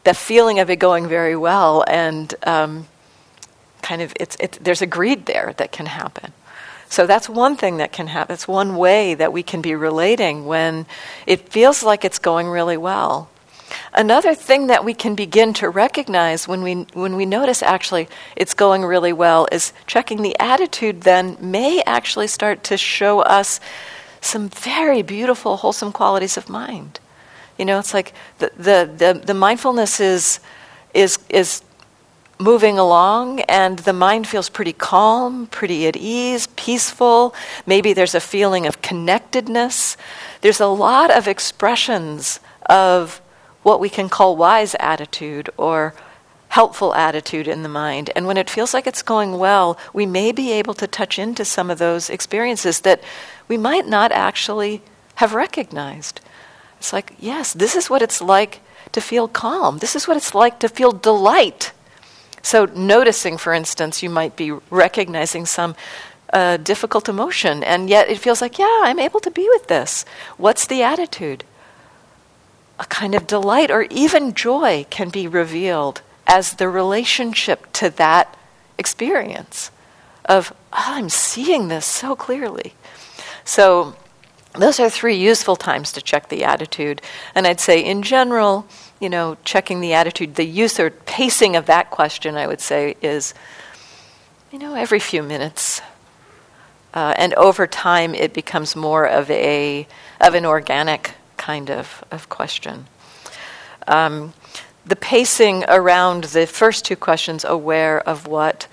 the 0.04 0.14
feeling 0.14 0.60
of 0.60 0.70
it 0.70 0.78
going 0.78 1.08
very 1.08 1.36
well, 1.36 1.84
and 1.88 2.34
um, 2.44 2.88
kind 3.82 4.02
of, 4.02 4.14
it's, 4.20 4.38
it's, 4.40 4.58
there's 4.60 4.82
a 4.82 4.88
greed 4.88 5.26
there 5.26 5.54
that 5.58 5.72
can 5.72 5.88
happen. 5.88 6.32
So 6.96 7.06
that's 7.06 7.28
one 7.28 7.58
thing 7.58 7.76
that 7.76 7.92
can 7.92 8.08
happen. 8.08 8.34
It's 8.34 8.48
one 8.48 8.78
way 8.78 9.16
that 9.16 9.34
we 9.34 9.44
can 9.44 9.62
be 9.62 9.76
relating 9.76 10.46
when 10.46 10.86
it 11.28 11.50
feels 11.50 11.84
like 11.84 12.06
it's 12.06 12.20
going 12.20 12.48
really 12.48 12.78
well. 12.78 13.30
Another 13.94 14.34
thing 14.34 14.68
that 14.68 14.86
we 14.86 14.94
can 14.94 15.14
begin 15.14 15.52
to 15.56 15.68
recognize 15.68 16.48
when 16.48 16.62
we, 16.64 16.74
when 16.94 17.18
we 17.18 17.26
notice 17.26 17.62
actually 17.62 18.08
it's 18.38 18.54
going 18.54 18.86
really 18.86 19.12
well 19.12 19.46
is 19.52 19.74
checking 19.86 20.22
the 20.22 20.40
attitude 20.40 21.02
then 21.02 21.36
may 21.42 21.84
actually 21.86 22.28
start 22.28 22.64
to 22.64 22.78
show 22.78 23.20
us 23.20 23.60
some 24.22 24.48
very 24.48 25.02
beautiful, 25.02 25.58
wholesome 25.58 25.92
qualities 25.92 26.38
of 26.38 26.48
mind. 26.48 27.02
You 27.58 27.66
know, 27.66 27.78
it's 27.78 27.94
like 27.94 28.14
the, 28.38 28.54
the, 28.56 28.90
the, 28.96 29.22
the 29.22 29.34
mindfulness 29.34 30.00
is, 30.00 30.40
is, 30.94 31.20
is 31.28 31.62
moving 32.40 32.78
along 32.78 33.40
and 33.42 33.80
the 33.80 33.94
mind 33.94 34.28
feels 34.28 34.50
pretty 34.50 34.74
calm, 34.74 35.48
pretty 35.48 35.88
at 35.88 35.96
ease, 35.96 36.48
peaceful. 36.56 37.34
Maybe 37.66 37.94
there's 37.94 38.16
a 38.16 38.20
feeling 38.20 38.66
of 38.66 38.82
connectedness. 38.82 39.96
There's 40.42 40.60
a 40.60 40.68
lot 40.68 41.16
of 41.16 41.28
expressions 41.28 42.40
of 42.66 43.22
what 43.64 43.80
we 43.80 43.90
can 43.90 44.10
call 44.10 44.36
wise 44.36 44.76
attitude 44.80 45.50
or 45.58 45.94
helpful 46.50 46.94
attitude 46.94 47.48
in 47.48 47.64
the 47.64 47.70
mind. 47.70 48.12
And 48.16 48.28
when 48.28 48.38
it 48.38 48.50
feels 48.50 48.74
like 48.74 48.88
it's 48.88 49.02
going 49.02 49.38
well, 49.38 49.78
we 49.94 50.06
may 50.06 50.32
be 50.32 50.52
able 50.52 50.74
to 50.76 50.88
touch 50.88 51.18
into 51.18 51.44
some 51.44 51.70
of 51.70 51.80
those 51.80 52.10
experiences 52.10 52.82
that 52.82 53.02
we 53.48 53.58
might 53.58 53.88
not 53.88 54.12
actually 54.12 54.82
have 55.16 55.34
recognized. 55.34 56.22
It's 56.80 56.94
like, 56.94 57.14
yes, 57.20 57.54
this 57.54 57.76
is 57.76 57.90
what 57.90 58.02
it's 58.02 58.22
like 58.22 58.62
to 58.92 59.02
feel 59.02 59.28
calm. 59.28 59.80
This 59.80 59.96
is 59.96 60.08
what 60.08 60.18
it's 60.18 60.36
like 60.36 60.60
to 60.60 60.70
feel 60.70 60.92
delight 60.92 61.72
so, 62.46 62.66
noticing, 62.66 63.40
for 63.40 63.54
instance, 63.54 64.04
you 64.04 64.10
might 64.12 64.36
be 64.36 64.52
recognizing 64.70 65.48
some 65.48 65.76
uh, 66.32 66.58
difficult 66.58 67.10
emotion, 67.10 67.64
and 67.64 67.90
yet 67.90 68.08
it 68.08 68.20
feels 68.20 68.40
like, 68.40 68.60
yeah, 68.60 68.82
I'm 68.84 69.00
able 69.00 69.20
to 69.22 69.32
be 69.32 69.50
with 69.50 69.66
this. 69.66 70.06
What's 70.38 70.68
the 70.68 70.84
attitude? 70.84 71.44
A 72.78 72.86
kind 72.86 73.16
of 73.16 73.26
delight 73.26 73.72
or 73.72 73.88
even 73.90 74.36
joy 74.36 74.86
can 74.92 75.10
be 75.10 75.28
revealed 75.28 76.04
as 76.28 76.54
the 76.54 76.70
relationship 76.70 77.66
to 77.74 77.90
that 77.90 78.38
experience 78.78 79.72
of, 80.26 80.54
oh, 80.72 80.84
I'm 80.86 81.10
seeing 81.10 81.68
this 81.70 81.88
so 81.88 82.16
clearly. 82.16 82.76
So, 83.44 83.96
those 84.54 84.80
are 84.80 84.92
three 84.92 85.16
useful 85.16 85.56
times 85.56 85.92
to 85.94 86.02
check 86.02 86.30
the 86.30 86.44
attitude. 86.44 87.02
And 87.34 87.48
I'd 87.48 87.60
say, 87.60 87.84
in 87.84 88.04
general, 88.04 88.68
you 89.00 89.10
know, 89.10 89.38
checking 89.44 89.82
the 89.82 89.94
attitude, 89.94 90.36
the 90.36 90.46
use 90.46 90.80
or 90.80 90.90
pacing 90.90 91.56
of 91.56 91.66
that 91.66 91.92
question, 91.92 92.36
I 92.36 92.48
would 92.48 92.62
say, 92.62 92.96
is, 93.02 93.34
you 94.52 94.60
know, 94.60 94.76
every 94.76 95.00
few 95.00 95.22
minutes. 95.22 95.82
Uh, 96.94 97.14
and 97.18 97.34
over 97.34 97.68
time, 97.68 98.16
it 98.16 98.34
becomes 98.34 98.76
more 98.76 99.06
of 99.06 99.30
a 99.30 99.86
of 100.22 100.34
an 100.34 100.46
organic 100.46 101.12
kind 101.36 101.70
of, 101.70 102.04
of 102.10 102.30
question. 102.30 102.88
Um, 103.88 104.34
the 104.86 104.96
pacing 104.96 105.66
around 105.68 106.26
the 106.26 106.48
first 106.48 106.86
two 106.86 106.96
questions, 106.96 107.44
aware 107.44 108.00
of 108.08 108.28
what, 108.28 108.68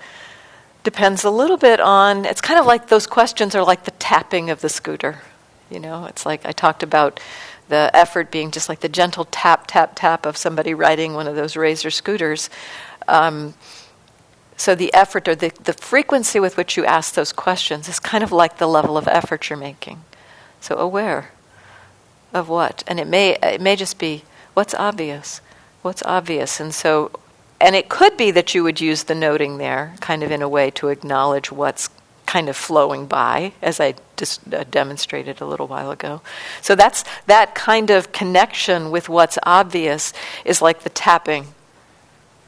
depends 0.83 1.23
a 1.23 1.29
little 1.29 1.57
bit 1.57 1.79
on. 1.79 2.25
It's 2.25 2.41
kind 2.41 2.59
of 2.59 2.65
like 2.65 2.87
those 2.87 3.07
questions 3.07 3.55
are 3.55 3.63
like 3.63 3.83
the 3.83 3.91
tapping 3.91 4.49
of 4.49 4.61
the 4.61 4.69
scooter. 4.69 5.21
You 5.69 5.79
know, 5.79 6.05
it's 6.05 6.25
like 6.25 6.45
I 6.45 6.51
talked 6.51 6.83
about 6.83 7.19
the 7.69 7.89
effort 7.93 8.31
being 8.31 8.51
just 8.51 8.69
like 8.69 8.81
the 8.81 8.89
gentle 8.89 9.25
tap, 9.31 9.65
tap, 9.67 9.93
tap 9.95 10.25
of 10.25 10.37
somebody 10.37 10.73
riding 10.73 11.13
one 11.13 11.27
of 11.27 11.35
those 11.35 11.55
razor 11.55 11.89
scooters. 11.89 12.49
Um, 13.07 13.53
so 14.57 14.75
the 14.75 14.93
effort 14.93 15.27
or 15.27 15.35
the, 15.35 15.51
the 15.63 15.73
frequency 15.73 16.39
with 16.39 16.57
which 16.57 16.77
you 16.77 16.85
ask 16.85 17.15
those 17.15 17.33
questions 17.33 17.89
is 17.89 17.99
kind 17.99 18.23
of 18.23 18.31
like 18.31 18.57
the 18.57 18.67
level 18.67 18.97
of 18.97 19.07
effort 19.07 19.49
you're 19.49 19.57
making. 19.57 20.03
So 20.61 20.77
aware 20.77 21.31
of 22.33 22.49
what, 22.49 22.83
and 22.87 22.99
it 22.99 23.07
may 23.07 23.37
it 23.43 23.61
may 23.61 23.75
just 23.75 23.99
be 23.99 24.23
what's 24.53 24.73
obvious, 24.73 25.41
what's 25.81 26.03
obvious, 26.03 26.59
and 26.59 26.73
so 26.73 27.11
and 27.59 27.75
it 27.75 27.89
could 27.89 28.17
be 28.17 28.31
that 28.31 28.53
you 28.53 28.63
would 28.63 28.81
use 28.81 29.03
the 29.03 29.15
noting 29.15 29.57
there, 29.57 29.95
kind 30.01 30.23
of 30.23 30.31
in 30.31 30.41
a 30.41 30.49
way 30.49 30.69
to 30.71 30.89
acknowledge 30.89 31.51
what's 31.51 31.89
kind 32.33 32.49
of 32.49 32.57
flowing 32.57 33.05
by, 33.05 33.53
as 33.61 33.79
I 33.79 33.93
just 34.17 34.41
uh, 34.51 34.63
demonstrated 34.71 35.39
a 35.39 35.45
little 35.45 35.67
while 35.67 35.91
ago. 35.91 36.21
So 36.61 36.73
that's 36.73 37.05
that 37.27 37.53
kind 37.53 37.91
of 37.91 38.11
connection 38.11 38.89
with 38.89 39.07
what's 39.07 39.37
obvious 39.43 40.13
is 40.43 40.59
like 40.59 40.81
the 40.81 40.89
tapping 40.89 41.45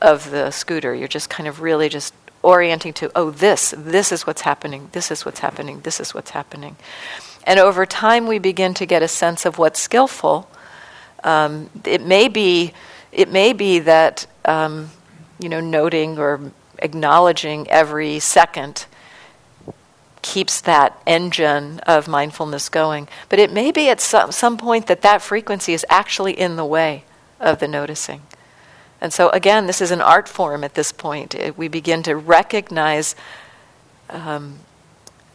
of 0.01 0.31
the 0.31 0.49
scooter. 0.49 0.95
You're 0.95 1.07
just 1.19 1.29
kind 1.29 1.47
of 1.47 1.61
really 1.61 1.87
just 1.87 2.15
orienting 2.41 2.93
to, 2.93 3.11
oh, 3.15 3.29
this, 3.29 3.75
this 3.77 4.11
is 4.11 4.25
what's 4.25 4.41
happening, 4.41 4.89
this 4.91 5.11
is 5.11 5.23
what's 5.23 5.41
happening, 5.41 5.81
this 5.81 5.99
is 5.99 6.15
what's 6.15 6.31
happening. 6.31 6.77
And 7.43 7.59
over 7.59 7.85
time, 7.85 8.25
we 8.25 8.39
begin 8.39 8.73
to 8.73 8.87
get 8.87 9.03
a 9.03 9.07
sense 9.07 9.45
of 9.45 9.59
what's 9.59 9.79
skillful. 9.79 10.49
Um, 11.23 11.69
it 11.83 12.01
may 12.01 12.27
be, 12.27 12.73
it 13.11 13.29
may 13.29 13.53
be 13.53 13.77
that 13.77 14.25
um, 14.45 14.89
you 15.37 15.47
know, 15.47 15.59
noting 15.59 16.17
or 16.17 16.51
acknowledging 16.79 17.69
every 17.69 18.17
second 18.17 18.87
keeps 20.25 20.59
that 20.59 20.99
engine 21.05 21.79
of 21.81 22.07
mindfulness 22.07 22.67
going. 22.67 23.07
But 23.29 23.37
it 23.37 23.53
may 23.53 23.71
be 23.71 23.89
at 23.89 24.01
some, 24.01 24.31
some 24.31 24.57
point 24.57 24.87
that 24.87 25.03
that 25.03 25.21
frequency 25.21 25.71
is 25.73 25.85
actually 25.87 26.33
in 26.33 26.55
the 26.55 26.65
way 26.65 27.03
of 27.39 27.59
the 27.59 27.67
noticing. 27.67 28.23
And 28.99 29.13
so, 29.13 29.29
again, 29.29 29.67
this 29.67 29.81
is 29.81 29.91
an 29.91 30.01
art 30.01 30.27
form 30.27 30.63
at 30.63 30.73
this 30.73 30.91
point. 30.91 31.35
It, 31.35 31.59
we 31.59 31.67
begin 31.67 32.01
to 32.03 32.15
recognize, 32.15 33.15
um, 34.09 34.57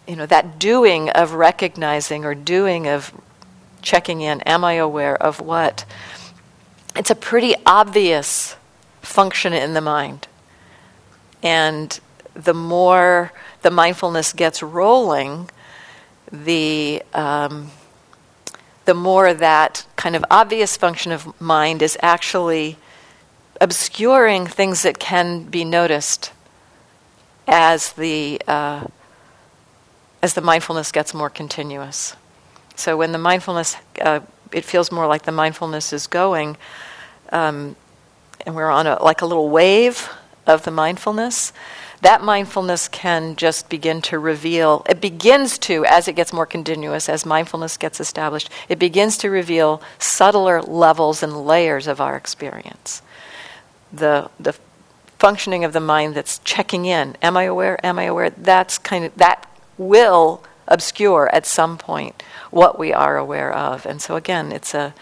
you 0.09 0.17
know, 0.17 0.27
that 0.27 0.59
doing 0.59 1.09
of 1.11 1.35
recognizing 1.35 2.25
or 2.25 2.35
doing 2.35 2.89
of 2.89 3.13
checking 3.83 4.23
in. 4.23 4.41
Am 4.41 4.65
I 4.65 4.73
aware 4.73 5.17
of 5.17 5.41
what? 5.41 5.85
It's 6.97 7.13
a 7.13 7.15
pretty 7.15 7.55
obvious 7.65 8.57
function 9.03 9.53
in 9.53 9.75
the 9.75 9.81
mind. 9.81 10.27
And 11.45 12.01
the 12.35 12.55
more 12.55 13.33
the 13.63 13.71
mindfulness 13.71 14.33
gets 14.33 14.63
rolling, 14.63 15.51
the 16.33 17.03
um, 17.13 17.71
the 18.85 18.95
more 18.95 19.35
that 19.35 19.87
kind 19.97 20.17
of 20.17 20.25
obvious 20.31 20.77
function 20.77 21.13
of 21.13 21.41
mind 21.41 21.83
is 21.83 21.97
actually 22.03 22.77
obscuring 23.61 24.47
things 24.47 24.83
that 24.83 24.99
can 24.99 25.45
be 25.45 25.65
noticed 25.65 26.33
as 27.47 27.93
the 27.93 28.41
uh, 28.49 28.85
as 30.23 30.35
the 30.35 30.41
mindfulness 30.41 30.93
gets 30.93 31.15
more 31.15 31.31
continuous. 31.31 32.17
So 32.75 32.97
when 32.97 33.13
the 33.13 33.19
mindfulness, 33.19 33.77
uh, 34.01 34.21
it 34.53 34.65
feels 34.65 34.91
more 34.91 35.07
like 35.07 35.23
the 35.23 35.33
mindfulness 35.33 35.93
is 35.93 36.07
going, 36.07 36.57
um, 37.31 37.77
and 38.47 38.55
we're 38.55 38.71
on 38.71 38.87
a, 38.87 39.03
like 39.03 39.21
a 39.21 39.27
little 39.27 39.51
wave 39.51 40.09
of 40.47 40.65
the 40.65 40.71
mindfulness 40.71 41.53
that 42.03 42.23
mindfulness 42.23 42.89
can 42.89 43.37
just 43.37 43.69
begin 43.69 44.01
to 44.03 44.19
reveal, 44.19 44.85
it 44.89 45.01
begins 45.01 45.59
to, 45.59 45.85
as 45.85 46.09
it 46.09 46.15
gets 46.15 46.33
more 46.33 46.47
continuous, 46.47 47.09
as 47.09 47.27
mindfulness 47.27 47.77
gets 47.77 48.01
established, 48.01 48.49
it 48.69 48.79
begins 48.79 49.19
to 49.19 49.31
reveal 49.31 49.83
subtler 49.99 50.63
levels 50.63 51.23
and 51.23 51.45
layers 51.45 51.87
of 51.87 52.01
our 52.01 52.17
experience. 52.17 53.03
The, 53.93 54.31
the 54.39 54.55
functioning 55.19 55.65
of 55.65 55.73
the 55.73 55.81
mind 55.81 56.15
that's 56.15 56.39
checking 56.39 56.87
in, 56.87 57.17
am 57.21 57.37
I 57.37 57.43
aware, 57.45 57.85
am 57.85 57.99
I 57.99 58.05
aware, 58.05 58.31
that's 58.31 58.79
kind 58.79 59.05
of, 59.05 59.15
that 59.17 59.47
will 59.77 60.43
obscure 60.67 61.29
at 61.35 61.45
some 61.45 61.77
point 61.77 62.23
what 62.51 62.79
we 62.79 62.93
are 62.93 63.19
aware 63.19 63.53
of. 63.53 63.85
And 63.85 64.01
so 64.01 64.17
again, 64.17 64.53
it's 64.53 64.73
a, 64.75 64.95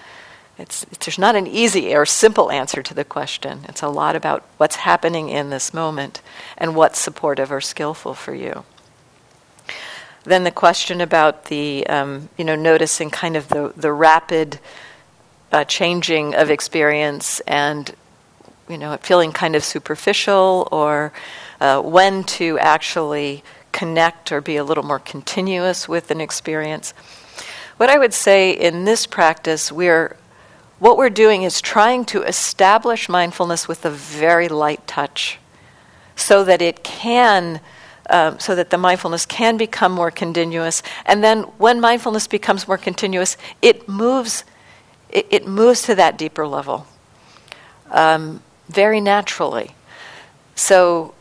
it's, 0.59 0.85
it's, 0.90 1.07
there's 1.07 1.18
not 1.18 1.37
an 1.37 1.47
easy 1.47 1.94
or 1.94 2.05
simple 2.05 2.51
answer 2.51 2.83
to 2.83 2.92
the 2.92 3.05
question. 3.05 3.61
It's 3.68 3.83
a 3.83 3.88
lot 3.88 4.16
about 4.16 4.44
what's 4.57 4.77
happening 4.77 5.29
in 5.29 5.51
this 5.51 5.73
moment 5.73 6.21
and 6.57 6.75
what's 6.75 6.99
supportive 6.99 7.53
or 7.53 7.61
skillful 7.61 8.14
for 8.14 8.35
you. 8.35 8.64
then 10.25 10.44
the 10.44 10.51
question 10.51 11.01
about 11.01 11.47
the, 11.47 11.87
um, 11.87 12.29
you 12.37 12.44
know, 12.44 12.57
noticing 12.57 13.09
kind 13.09 13.37
of 13.37 13.49
the, 13.49 13.73
the 13.77 13.92
rapid 13.92 14.59
uh, 15.53 15.64
changing 15.64 16.35
of 16.35 16.51
experience 16.51 17.40
and, 17.40 17.94
you 18.68 18.77
know, 18.77 18.97
feeling 18.99 19.33
kind 19.33 19.57
of 19.57 19.64
superficial 19.64 20.68
or 20.71 21.12
uh, 21.61 21.81
when 21.81 22.25
to 22.25 22.59
actually 22.59 23.42
connect 23.73 24.33
or 24.33 24.40
be 24.40 24.57
a 24.57 24.64
little 24.64 24.85
more 24.85 24.99
continuous 24.99 25.88
with 25.88 26.11
an 26.11 26.21
experience. 26.21 26.92
What 27.77 27.88
I 27.88 27.97
would 27.97 28.12
say 28.12 28.51
in 28.51 28.85
this 28.85 29.07
practice, 29.07 29.71
we're 29.71 30.16
what 30.78 30.96
we're 30.96 31.10
doing 31.10 31.42
is 31.42 31.60
trying 31.60 32.04
to 32.06 32.22
establish 32.22 33.08
mindfulness 33.08 33.66
with 33.66 33.84
a 33.84 33.90
very 33.90 34.48
light 34.48 34.86
touch 34.86 35.38
so 36.14 36.44
that 36.44 36.62
it 36.62 36.82
can 36.84 37.60
um, 38.10 38.38
so 38.38 38.54
that 38.54 38.70
the 38.70 38.78
mindfulness 38.78 39.26
can 39.26 39.58
become 39.58 39.92
more 39.92 40.10
continuous. 40.10 40.82
And 41.04 41.22
then 41.22 41.42
when 41.58 41.78
mindfulness 41.78 42.26
becomes 42.26 42.66
more 42.66 42.78
continuous 42.78 43.36
it 43.60 43.88
moves 43.88 44.44
it, 45.10 45.26
it 45.30 45.46
moves 45.46 45.82
to 45.82 45.94
that 45.94 46.16
deeper 46.16 46.46
level 46.46 46.86
um, 47.90 48.42
very 48.68 49.00
naturally. 49.00 49.74
So 50.54 51.14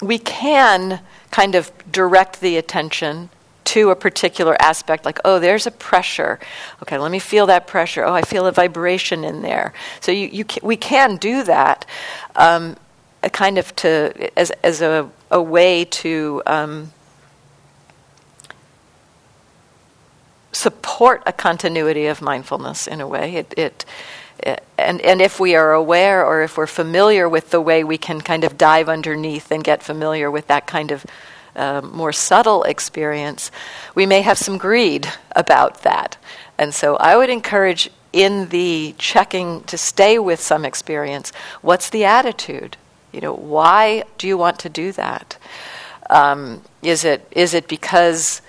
we 0.00 0.18
can 0.18 1.00
kind 1.30 1.54
of 1.54 1.72
direct 1.90 2.40
the 2.40 2.56
attention 2.56 3.30
to 3.64 3.90
a 3.90 3.96
particular 3.96 4.56
aspect, 4.60 5.04
like, 5.04 5.18
oh, 5.24 5.38
there's 5.38 5.66
a 5.66 5.70
pressure. 5.70 6.38
Okay, 6.82 6.98
let 6.98 7.10
me 7.10 7.18
feel 7.18 7.46
that 7.46 7.66
pressure. 7.66 8.04
Oh, 8.04 8.14
I 8.14 8.22
feel 8.22 8.46
a 8.46 8.52
vibration 8.52 9.24
in 9.24 9.42
there. 9.42 9.72
So 10.00 10.12
you, 10.12 10.28
you 10.28 10.44
can, 10.44 10.66
we 10.66 10.76
can 10.76 11.16
do 11.16 11.42
that, 11.44 11.86
um, 12.36 12.76
kind 13.32 13.58
of 13.58 13.74
to 13.76 14.30
as 14.38 14.50
as 14.62 14.82
a 14.82 15.10
a 15.30 15.42
way 15.42 15.84
to. 15.84 16.42
Um, 16.46 16.92
support 20.52 21.20
a 21.26 21.32
continuity 21.32 22.06
of 22.06 22.22
mindfulness 22.22 22.86
in 22.86 23.00
a 23.00 23.08
way 23.08 23.34
it, 23.34 23.54
it 23.56 23.84
and 24.78 25.00
and 25.00 25.20
if 25.20 25.40
we 25.40 25.54
are 25.54 25.72
aware 25.72 26.24
or 26.24 26.42
if 26.42 26.56
we're 26.56 26.66
familiar 26.66 27.28
with 27.28 27.50
the 27.50 27.60
way 27.60 27.82
we 27.84 27.98
can 27.98 28.20
kind 28.20 28.44
of 28.44 28.58
dive 28.58 28.88
underneath 28.88 29.50
and 29.50 29.64
get 29.64 29.82
familiar 29.82 30.30
with 30.30 30.46
that 30.46 30.66
kind 30.66 30.90
of 30.90 31.04
more 31.56 32.12
subtle 32.12 32.62
experience, 32.64 33.50
we 33.94 34.06
may 34.06 34.22
have 34.22 34.38
some 34.38 34.58
greed 34.58 35.08
about 35.32 35.82
that. 35.82 36.16
And 36.58 36.74
so 36.74 36.96
I 36.96 37.16
would 37.16 37.30
encourage 37.30 37.90
in 38.12 38.48
the 38.50 38.94
checking 38.96 39.64
to 39.64 39.76
stay 39.76 40.18
with 40.18 40.40
some 40.40 40.64
experience, 40.64 41.32
what's 41.62 41.90
the 41.90 42.04
attitude? 42.04 42.76
You 43.12 43.20
know, 43.20 43.34
why 43.34 44.04
do 44.18 44.28
you 44.28 44.38
want 44.38 44.60
to 44.60 44.68
do 44.68 44.92
that? 44.92 45.36
Um, 46.10 46.62
is 46.82 47.04
it 47.04 47.26
is 47.30 47.54
it 47.54 47.66
because 47.66 48.42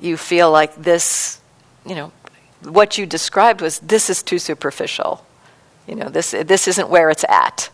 you 0.00 0.16
feel 0.16 0.50
like 0.50 0.74
this, 0.76 1.40
you 1.86 1.94
know, 1.94 2.12
what 2.62 2.98
you 2.98 3.06
described 3.06 3.60
was 3.60 3.78
this 3.78 4.10
is 4.10 4.22
too 4.22 4.38
superficial. 4.38 5.24
You 5.86 5.94
know, 5.94 6.08
this 6.08 6.32
this 6.32 6.68
isn't 6.68 6.88
where 6.88 7.08
it's 7.10 7.24
at. 7.28 7.70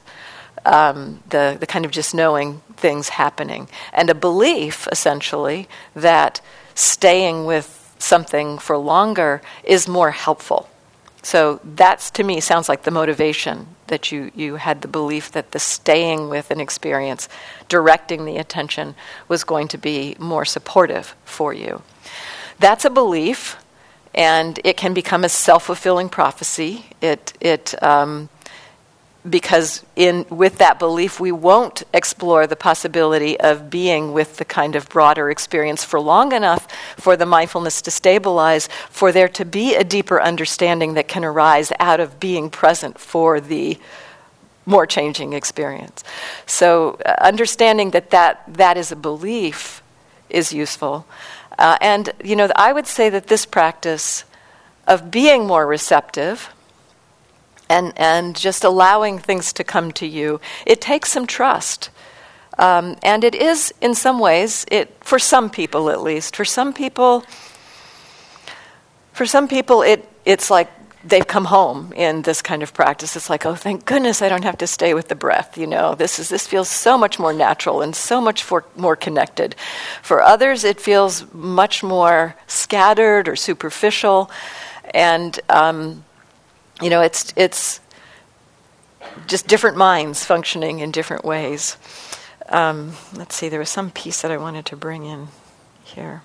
Um, 0.66 1.22
the 1.28 1.56
the 1.60 1.66
kind 1.66 1.84
of 1.84 1.90
just 1.90 2.14
knowing 2.14 2.62
things 2.76 3.10
happening, 3.10 3.68
and 3.92 4.08
a 4.08 4.14
belief 4.14 4.88
essentially 4.90 5.68
that 5.94 6.40
staying 6.74 7.44
with 7.44 7.94
something 7.98 8.58
for 8.58 8.76
longer 8.76 9.42
is 9.62 9.88
more 9.88 10.10
helpful. 10.10 10.68
So 11.24 11.60
that's 11.64 12.10
to 12.12 12.22
me 12.22 12.40
sounds 12.40 12.68
like 12.68 12.82
the 12.82 12.90
motivation 12.90 13.66
that 13.86 14.12
you, 14.12 14.30
you 14.34 14.56
had 14.56 14.82
the 14.82 14.88
belief 14.88 15.32
that 15.32 15.52
the 15.52 15.58
staying 15.58 16.28
with 16.28 16.50
an 16.50 16.60
experience, 16.60 17.28
directing 17.68 18.26
the 18.26 18.36
attention, 18.36 18.94
was 19.26 19.42
going 19.42 19.68
to 19.68 19.78
be 19.78 20.16
more 20.18 20.44
supportive 20.44 21.16
for 21.24 21.54
you. 21.54 21.82
That's 22.58 22.84
a 22.84 22.90
belief, 22.90 23.56
and 24.14 24.60
it 24.64 24.76
can 24.76 24.92
become 24.92 25.24
a 25.24 25.28
self 25.30 25.64
fulfilling 25.64 26.10
prophecy. 26.10 26.86
It, 27.00 27.32
it 27.40 27.82
um, 27.82 28.28
because 29.28 29.84
in 29.96 30.26
with 30.28 30.58
that 30.58 30.78
belief 30.78 31.18
we 31.18 31.32
won't 31.32 31.82
explore 31.94 32.46
the 32.46 32.56
possibility 32.56 33.38
of 33.40 33.70
being 33.70 34.12
with 34.12 34.36
the 34.36 34.44
kind 34.44 34.76
of 34.76 34.88
broader 34.88 35.30
experience 35.30 35.82
for 35.82 35.98
long 35.98 36.32
enough 36.32 36.68
for 36.96 37.16
the 37.16 37.24
mindfulness 37.24 37.80
to 37.80 37.90
stabilize 37.90 38.68
for 38.90 39.12
there 39.12 39.28
to 39.28 39.44
be 39.44 39.74
a 39.74 39.84
deeper 39.84 40.20
understanding 40.20 40.94
that 40.94 41.08
can 41.08 41.24
arise 41.24 41.72
out 41.80 42.00
of 42.00 42.20
being 42.20 42.50
present 42.50 42.98
for 42.98 43.40
the 43.40 43.78
more 44.66 44.86
changing 44.86 45.34
experience. 45.34 46.04
So 46.46 46.98
uh, 47.04 47.14
understanding 47.20 47.90
that, 47.90 48.10
that 48.10 48.42
that 48.54 48.76
is 48.76 48.92
a 48.92 48.96
belief 48.96 49.82
is 50.30 50.52
useful. 50.52 51.06
Uh, 51.58 51.78
and 51.80 52.10
you 52.24 52.34
know 52.34 52.50
i 52.56 52.72
would 52.72 52.86
say 52.86 53.08
that 53.08 53.28
this 53.28 53.46
practice 53.46 54.24
of 54.88 55.10
being 55.10 55.46
more 55.46 55.66
receptive 55.66 56.50
and, 57.74 57.92
and 57.96 58.36
just 58.36 58.64
allowing 58.64 59.18
things 59.18 59.52
to 59.52 59.64
come 59.64 59.92
to 59.92 60.06
you, 60.06 60.40
it 60.66 60.80
takes 60.80 61.10
some 61.12 61.26
trust. 61.26 61.90
Um, 62.58 62.96
and 63.02 63.24
it 63.24 63.34
is, 63.34 63.74
in 63.80 63.94
some 63.94 64.18
ways, 64.20 64.64
it 64.70 64.86
for 65.00 65.18
some 65.18 65.50
people 65.50 65.90
at 65.90 66.00
least, 66.00 66.36
for 66.36 66.44
some 66.44 66.72
people, 66.72 67.24
for 69.12 69.26
some 69.26 69.48
people, 69.48 69.82
it 69.82 70.08
it's 70.24 70.50
like 70.50 70.70
they've 71.04 71.26
come 71.26 71.46
home 71.46 71.92
in 71.94 72.22
this 72.22 72.42
kind 72.42 72.62
of 72.62 72.72
practice. 72.72 73.16
It's 73.16 73.28
like, 73.28 73.44
oh, 73.44 73.56
thank 73.56 73.84
goodness 73.84 74.22
I 74.22 74.28
don't 74.28 74.44
have 74.44 74.58
to 74.58 74.66
stay 74.66 74.94
with 74.94 75.08
the 75.08 75.14
breath. 75.14 75.58
You 75.58 75.66
know, 75.66 75.94
this 75.96 76.18
is 76.18 76.28
this 76.28 76.46
feels 76.46 76.68
so 76.68 76.96
much 76.96 77.18
more 77.18 77.32
natural 77.32 77.82
and 77.82 77.94
so 77.94 78.20
much 78.20 78.44
for, 78.44 78.64
more 78.76 78.96
connected. 78.96 79.56
For 80.02 80.22
others, 80.22 80.64
it 80.64 80.80
feels 80.80 81.24
much 81.34 81.82
more 81.82 82.36
scattered 82.46 83.28
or 83.28 83.36
superficial, 83.36 84.30
and 84.94 85.40
um, 85.48 86.04
you 86.80 86.90
know, 86.90 87.00
it's 87.02 87.32
it's 87.36 87.80
just 89.26 89.46
different 89.46 89.76
minds 89.76 90.24
functioning 90.24 90.80
in 90.80 90.90
different 90.90 91.24
ways. 91.24 91.76
Um, 92.48 92.92
let's 93.14 93.34
see, 93.34 93.48
there 93.48 93.58
was 93.58 93.70
some 93.70 93.90
piece 93.90 94.22
that 94.22 94.30
I 94.30 94.36
wanted 94.36 94.66
to 94.66 94.76
bring 94.76 95.04
in 95.04 95.28
here. 95.82 96.22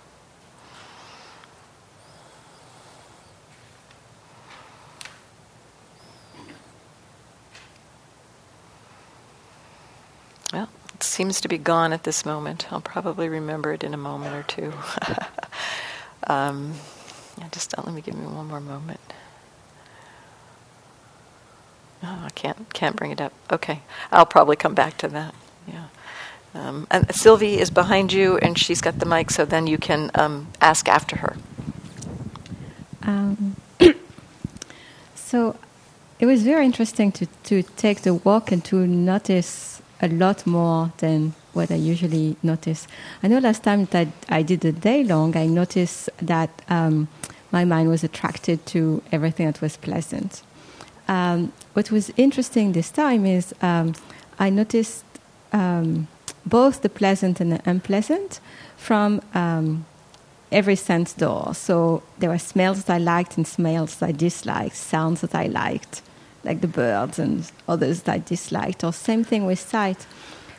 Well, 10.52 10.68
it 10.94 11.04
seems 11.04 11.40
to 11.42 11.48
be 11.48 11.58
gone 11.58 11.94
at 11.94 12.04
this 12.04 12.26
moment. 12.26 12.72
I'll 12.72 12.82
probably 12.82 13.30
remember 13.30 13.72
it 13.72 13.84
in 13.84 13.94
a 13.94 13.98
moment 13.98 14.36
or 14.36 14.44
two. 14.44 14.74
um, 16.28 16.74
just 17.52 17.78
let 17.78 17.94
me 17.94 18.02
give 18.02 18.16
me 18.16 18.26
one 18.26 18.48
more 18.48 18.60
moment. 18.60 18.99
I 22.26 22.30
can't 22.36 22.74
can't 22.74 22.96
bring 22.96 23.12
it 23.12 23.22
up. 23.22 23.34
Okay, 23.52 23.82
I'll 24.12 24.26
probably 24.26 24.56
come 24.56 24.74
back 24.74 24.98
to 24.98 25.08
that. 25.10 25.34
Yeah. 25.68 25.86
Um, 26.54 26.88
and 26.90 27.14
Sylvie 27.14 27.60
is 27.60 27.70
behind 27.70 28.12
you, 28.12 28.38
and 28.38 28.58
she's 28.58 28.82
got 28.82 29.00
the 29.00 29.06
mic, 29.06 29.30
so 29.30 29.46
then 29.46 29.68
you 29.68 29.78
can 29.78 30.10
um, 30.16 30.48
ask 30.62 30.88
after 30.88 31.18
her. 31.18 31.38
Um, 33.04 33.56
so 35.16 35.56
it 36.20 36.26
was 36.26 36.44
very 36.44 36.66
interesting 36.66 37.12
to, 37.14 37.28
to 37.46 37.64
take 37.64 38.02
the 38.02 38.14
walk 38.14 38.52
and 38.52 38.64
to 38.66 38.88
notice 38.88 39.82
a 40.02 40.08
lot 40.08 40.46
more 40.46 40.92
than 40.98 41.34
what 41.54 41.72
I 41.72 41.76
usually 41.76 42.36
notice. 42.42 42.88
I 43.24 43.28
know 43.28 43.40
last 43.40 43.64
time 43.64 43.86
that 43.86 44.08
I 44.28 44.42
did 44.42 44.62
the 44.62 44.72
day 44.72 45.04
long, 45.04 45.38
I 45.38 45.46
noticed 45.46 46.10
that 46.18 46.50
um, 46.70 47.08
my 47.52 47.66
mind 47.66 47.90
was 47.90 48.04
attracted 48.04 48.66
to 48.68 49.02
everything 49.12 49.46
that 49.46 49.62
was 49.62 49.78
pleasant. 49.78 50.44
Um, 51.08 51.54
what 51.80 51.92
was 51.92 52.12
interesting 52.18 52.74
this 52.74 52.92
time 52.92 53.26
is 53.26 53.56
um, 53.62 53.94
I 54.38 54.50
noticed 54.50 55.06
um, 55.54 56.10
both 56.46 56.82
the 56.82 56.90
pleasant 56.90 57.40
and 57.40 57.54
the 57.54 57.62
unpleasant 57.66 58.42
from 58.76 59.22
um, 59.34 59.86
every 60.52 60.76
sense 60.76 61.14
door. 61.14 61.56
So 61.56 62.04
there 62.18 62.30
were 62.32 62.38
smells 62.54 62.84
that 62.84 62.96
I 62.96 62.98
liked 62.98 63.38
and 63.38 63.48
smells 63.48 63.96
that 64.00 64.10
I 64.10 64.12
disliked, 64.12 64.76
sounds 64.76 65.22
that 65.22 65.34
I 65.34 65.46
liked, 65.48 66.02
like 66.44 66.60
the 66.60 66.68
birds 66.68 67.18
and 67.18 67.50
others 67.66 68.02
that 68.04 68.14
I 68.14 68.18
disliked, 68.18 68.84
or 68.84 68.92
same 68.92 69.24
thing 69.24 69.46
with 69.46 69.60
sight. 69.60 70.06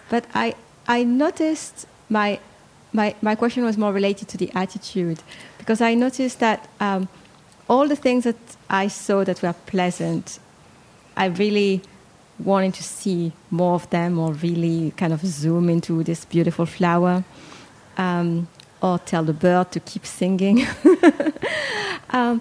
But 0.08 0.24
I, 0.32 0.54
I 0.88 1.04
noticed 1.04 1.86
my, 2.08 2.40
my, 2.94 3.14
my 3.20 3.34
question 3.34 3.62
was 3.62 3.76
more 3.76 3.92
related 3.92 4.26
to 4.28 4.38
the 4.38 4.50
attitude 4.54 5.22
because 5.58 5.82
I 5.82 5.92
noticed 5.92 6.40
that 6.40 6.66
um, 6.80 7.10
all 7.68 7.86
the 7.88 8.00
things 8.06 8.24
that 8.24 8.40
I 8.70 8.88
saw 8.88 9.22
that 9.24 9.42
were 9.42 9.54
pleasant, 9.66 10.38
I 11.20 11.26
really 11.26 11.82
wanted 12.38 12.72
to 12.74 12.82
see 12.82 13.32
more 13.50 13.74
of 13.74 13.88
them 13.90 14.18
or 14.18 14.32
really 14.32 14.92
kind 14.92 15.12
of 15.12 15.20
zoom 15.20 15.68
into 15.68 16.02
this 16.02 16.24
beautiful 16.24 16.64
flower 16.64 17.24
um, 17.98 18.48
or 18.82 18.98
tell 19.00 19.22
the 19.22 19.34
bird 19.34 19.70
to 19.72 19.80
keep 19.80 20.06
singing. 20.06 20.66
um, 22.10 22.40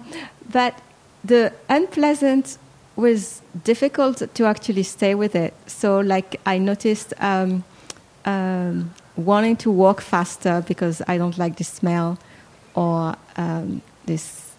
but 0.50 0.80
the 1.22 1.52
unpleasant 1.68 2.56
was 2.96 3.42
difficult 3.64 4.22
to 4.34 4.46
actually 4.46 4.82
stay 4.82 5.14
with 5.14 5.34
it. 5.34 5.52
So, 5.66 6.00
like, 6.00 6.40
I 6.46 6.56
noticed 6.58 7.12
um, 7.18 7.64
um 8.24 8.94
wanting 9.16 9.56
to 9.56 9.70
walk 9.70 10.00
faster 10.00 10.64
because 10.66 11.02
I 11.06 11.18
don't 11.18 11.36
like 11.36 11.56
the 11.56 11.64
smell, 11.64 12.18
or 12.74 13.14
um, 13.36 13.82
this 14.06 14.49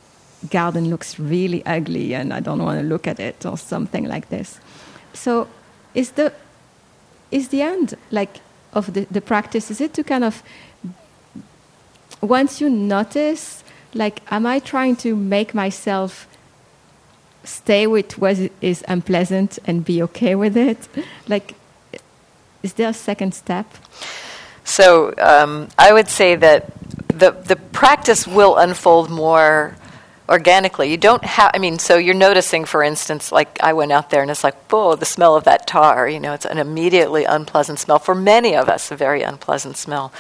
garden 0.49 0.89
looks 0.89 1.19
really 1.19 1.65
ugly 1.65 2.15
and 2.15 2.34
I 2.34 2.39
don't 2.39 2.63
want 2.63 2.80
to 2.80 2.86
look 2.86 3.08
at 3.08 3.19
it, 3.19 3.45
or 3.45 3.58
something 3.58 4.06
like 4.06 4.30
this. 4.30 4.60
So, 5.13 5.47
is 5.93 6.12
the 6.12 6.34
is 7.32 7.49
the 7.49 7.62
end 7.62 7.95
like 8.12 8.41
of 8.73 8.93
the, 8.93 9.06
the 9.12 9.21
practice? 9.21 9.71
Is 9.71 9.82
it 9.82 9.93
to 9.93 10.04
kind 10.04 10.23
of 10.23 10.43
once 12.21 12.62
you 12.62 12.69
notice, 12.69 13.63
like, 13.93 14.21
am 14.32 14.45
I 14.45 14.60
trying 14.60 14.95
to 14.97 15.15
make 15.15 15.54
myself 15.54 16.27
stay 17.43 17.88
with 17.88 18.17
what 18.19 18.38
is 18.62 18.84
unpleasant 18.88 19.58
and 19.65 19.84
be 19.84 20.01
okay 20.04 20.36
with 20.36 20.56
it? 20.56 20.88
Like, 21.27 21.56
is 22.62 22.73
there 22.73 22.89
a 22.89 22.93
second 22.93 23.34
step? 23.34 23.65
So 24.63 25.13
um, 25.17 25.67
I 25.77 25.91
would 25.93 26.08
say 26.08 26.36
that 26.36 26.71
the 27.08 27.32
the 27.32 27.56
practice 27.56 28.27
will 28.27 28.58
unfold 28.58 29.10
more 29.10 29.75
organically. 30.32 30.89
You 30.89 30.98
don't 30.98 31.24
have. 31.24 31.52
I 31.54 31.60
mean, 31.60 31.78
so 31.78 31.98
you're 31.98 32.15
noticing, 32.15 32.63
for 32.65 32.82
instance, 32.82 33.32
like 33.32 33.60
I 33.62 33.74
went 33.74 33.91
out 33.91 34.10
there 34.10 34.22
and 34.22 34.32
it's 34.32 34.44
like, 34.44 34.56
oh, 34.72 34.96
the 34.96 35.06
smell 35.06 35.36
of 35.36 35.44
that 35.44 35.67
tar. 35.67 36.08
You 36.08 36.20
know, 36.20 36.34
it's 36.34 36.46
an 36.46 36.58
immediately 36.58 37.26
unpleasant 37.26 37.78
smell 37.78 38.00
for 38.00 38.15
many 38.15 38.56
of 38.56 38.70
us, 38.70 38.89
a 38.91 38.96
very 38.96 39.22
unpleasant 39.22 39.78
smell, 39.78 40.12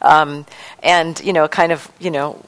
um, 0.00 0.46
and 0.82 1.20
you 1.20 1.32
know, 1.32 1.46
kind 1.46 1.70
of, 1.70 1.92
you 2.00 2.10
know. 2.10 2.42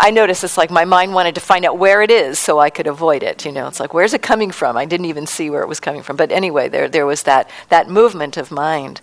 I 0.00 0.10
noticed 0.10 0.42
it's 0.42 0.56
like 0.56 0.70
my 0.70 0.86
mind 0.86 1.12
wanted 1.12 1.34
to 1.34 1.42
find 1.42 1.66
out 1.66 1.76
where 1.76 2.00
it 2.00 2.10
is 2.10 2.38
so 2.38 2.58
I 2.58 2.70
could 2.70 2.86
avoid 2.86 3.22
it. 3.22 3.44
You 3.44 3.52
know, 3.52 3.68
it's 3.68 3.78
like 3.78 3.92
where's 3.92 4.14
it 4.14 4.22
coming 4.22 4.50
from? 4.50 4.74
I 4.74 4.86
didn't 4.86 5.04
even 5.04 5.26
see 5.26 5.50
where 5.50 5.60
it 5.60 5.68
was 5.68 5.80
coming 5.80 6.02
from. 6.02 6.16
But 6.16 6.32
anyway, 6.32 6.70
there 6.70 6.88
there 6.88 7.04
was 7.04 7.24
that 7.24 7.50
that 7.68 7.90
movement 7.90 8.38
of 8.38 8.50
mind. 8.50 9.02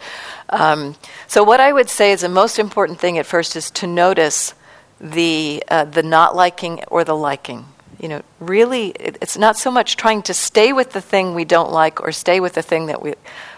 Um, 0.49 0.95
so 1.27 1.43
what 1.43 1.59
I 1.59 1.71
would 1.71 1.91
say 1.91 2.11
is 2.11 2.21
the 2.21 2.29
most 2.29 2.57
important 2.57 2.99
thing 2.99 3.19
at 3.19 3.27
first 3.27 3.55
is 3.55 3.69
to 3.71 3.85
notice 3.85 4.55
the 4.99 5.63
uh, 5.67 5.85
the 5.85 6.03
not 6.03 6.35
liking 6.35 6.83
or 6.87 7.03
the 7.03 7.15
liking. 7.15 7.65
You 7.99 8.07
know, 8.07 8.21
really, 8.39 8.89
it, 8.89 9.17
it's 9.21 9.37
not 9.37 9.57
so 9.57 9.71
much 9.71 9.97
trying 9.97 10.21
to 10.23 10.33
stay 10.33 10.71
with 10.71 10.91
the 10.91 11.01
thing 11.01 11.35
we 11.35 11.45
don't 11.45 11.71
like 11.71 12.01
or 12.01 12.11
stay 12.11 12.39
with 12.39 12.53
the 12.53 12.61
thing 12.61 12.87
that 12.87 13.01
we 13.01 13.13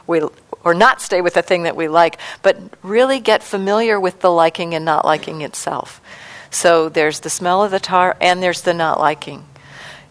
we 0.08 0.22
or 0.64 0.74
not 0.74 1.02
stay 1.02 1.22
with 1.22 1.34
the 1.34 1.42
thing 1.42 1.64
that 1.64 1.76
we 1.76 1.88
like, 1.88 2.18
but 2.42 2.58
really 2.84 3.20
get 3.20 3.44
familiar 3.44 4.00
with 4.00 4.22
the 4.22 4.32
liking 4.32 4.74
and 4.74 4.86
not 4.86 5.06
liking 5.06 5.42
itself. 5.42 6.02
So 6.50 6.90
there's 6.90 7.22
the 7.22 7.30
smell 7.30 7.64
of 7.64 7.72
the 7.72 7.80
tar 7.80 8.18
and 8.20 8.44
there's 8.44 8.62
the 8.62 8.74
not 8.74 9.00
liking. 9.00 9.46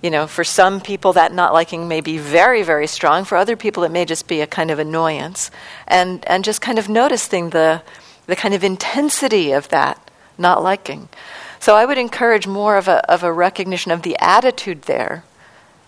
You 0.03 0.11
know, 0.11 0.27
for 0.27 0.45
some 0.45 0.81
people 0.81 1.13
that 1.13 1.33
not 1.33 1.53
liking 1.53 1.87
may 1.87 2.01
be 2.01 2.17
very, 2.17 2.63
very 2.63 2.87
strong. 2.87 3.25
For 3.25 3.37
other 3.37 3.55
people, 3.55 3.85
it 3.85 3.91
may 3.91 4.07
just 4.07 4.27
be 4.27 4.41
a 4.41 4.47
kind 4.47 4.71
of 4.71 4.79
annoyance, 4.79 5.51
and 5.87 6.25
and 6.27 6.43
just 6.43 6.63
kind 6.63 6.79
of 6.79 6.89
noticing 6.89 7.51
the 7.51 7.83
the 8.27 8.37
kind 8.37 8.55
of 8.55 8.65
intensity 8.65 9.53
of 9.53 9.69
that 9.69 10.10
not 10.41 10.63
liking. 10.63 11.09
So 11.61 11.77
I 11.77 11.85
would 11.85 11.99
encourage 11.99 12.47
more 12.47 12.77
of 12.77 12.89
a, 12.89 13.09
of 13.11 13.23
a 13.23 13.33
recognition 13.33 13.93
of 13.93 14.03
the 14.03 14.17
attitude 14.19 14.83
there. 14.83 15.25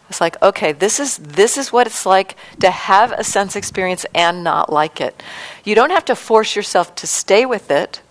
It's 0.08 0.20
like, 0.20 0.40
okay, 0.42 0.72
this 0.72 1.00
is, 1.00 1.16
this 1.16 1.56
is 1.56 1.72
what 1.72 1.86
it's 1.86 2.04
like 2.04 2.36
to 2.60 2.70
have 2.70 3.12
a 3.12 3.24
sense 3.24 3.56
experience 3.56 4.04
and 4.14 4.44
not 4.44 4.70
like 4.70 5.00
it. 5.00 5.22
You 5.64 5.74
don't 5.74 5.90
have 5.90 6.04
to 6.04 6.14
force 6.14 6.54
yourself 6.54 6.94
to 6.96 7.06
stay 7.06 7.46
with 7.46 7.70
it, 7.70 8.02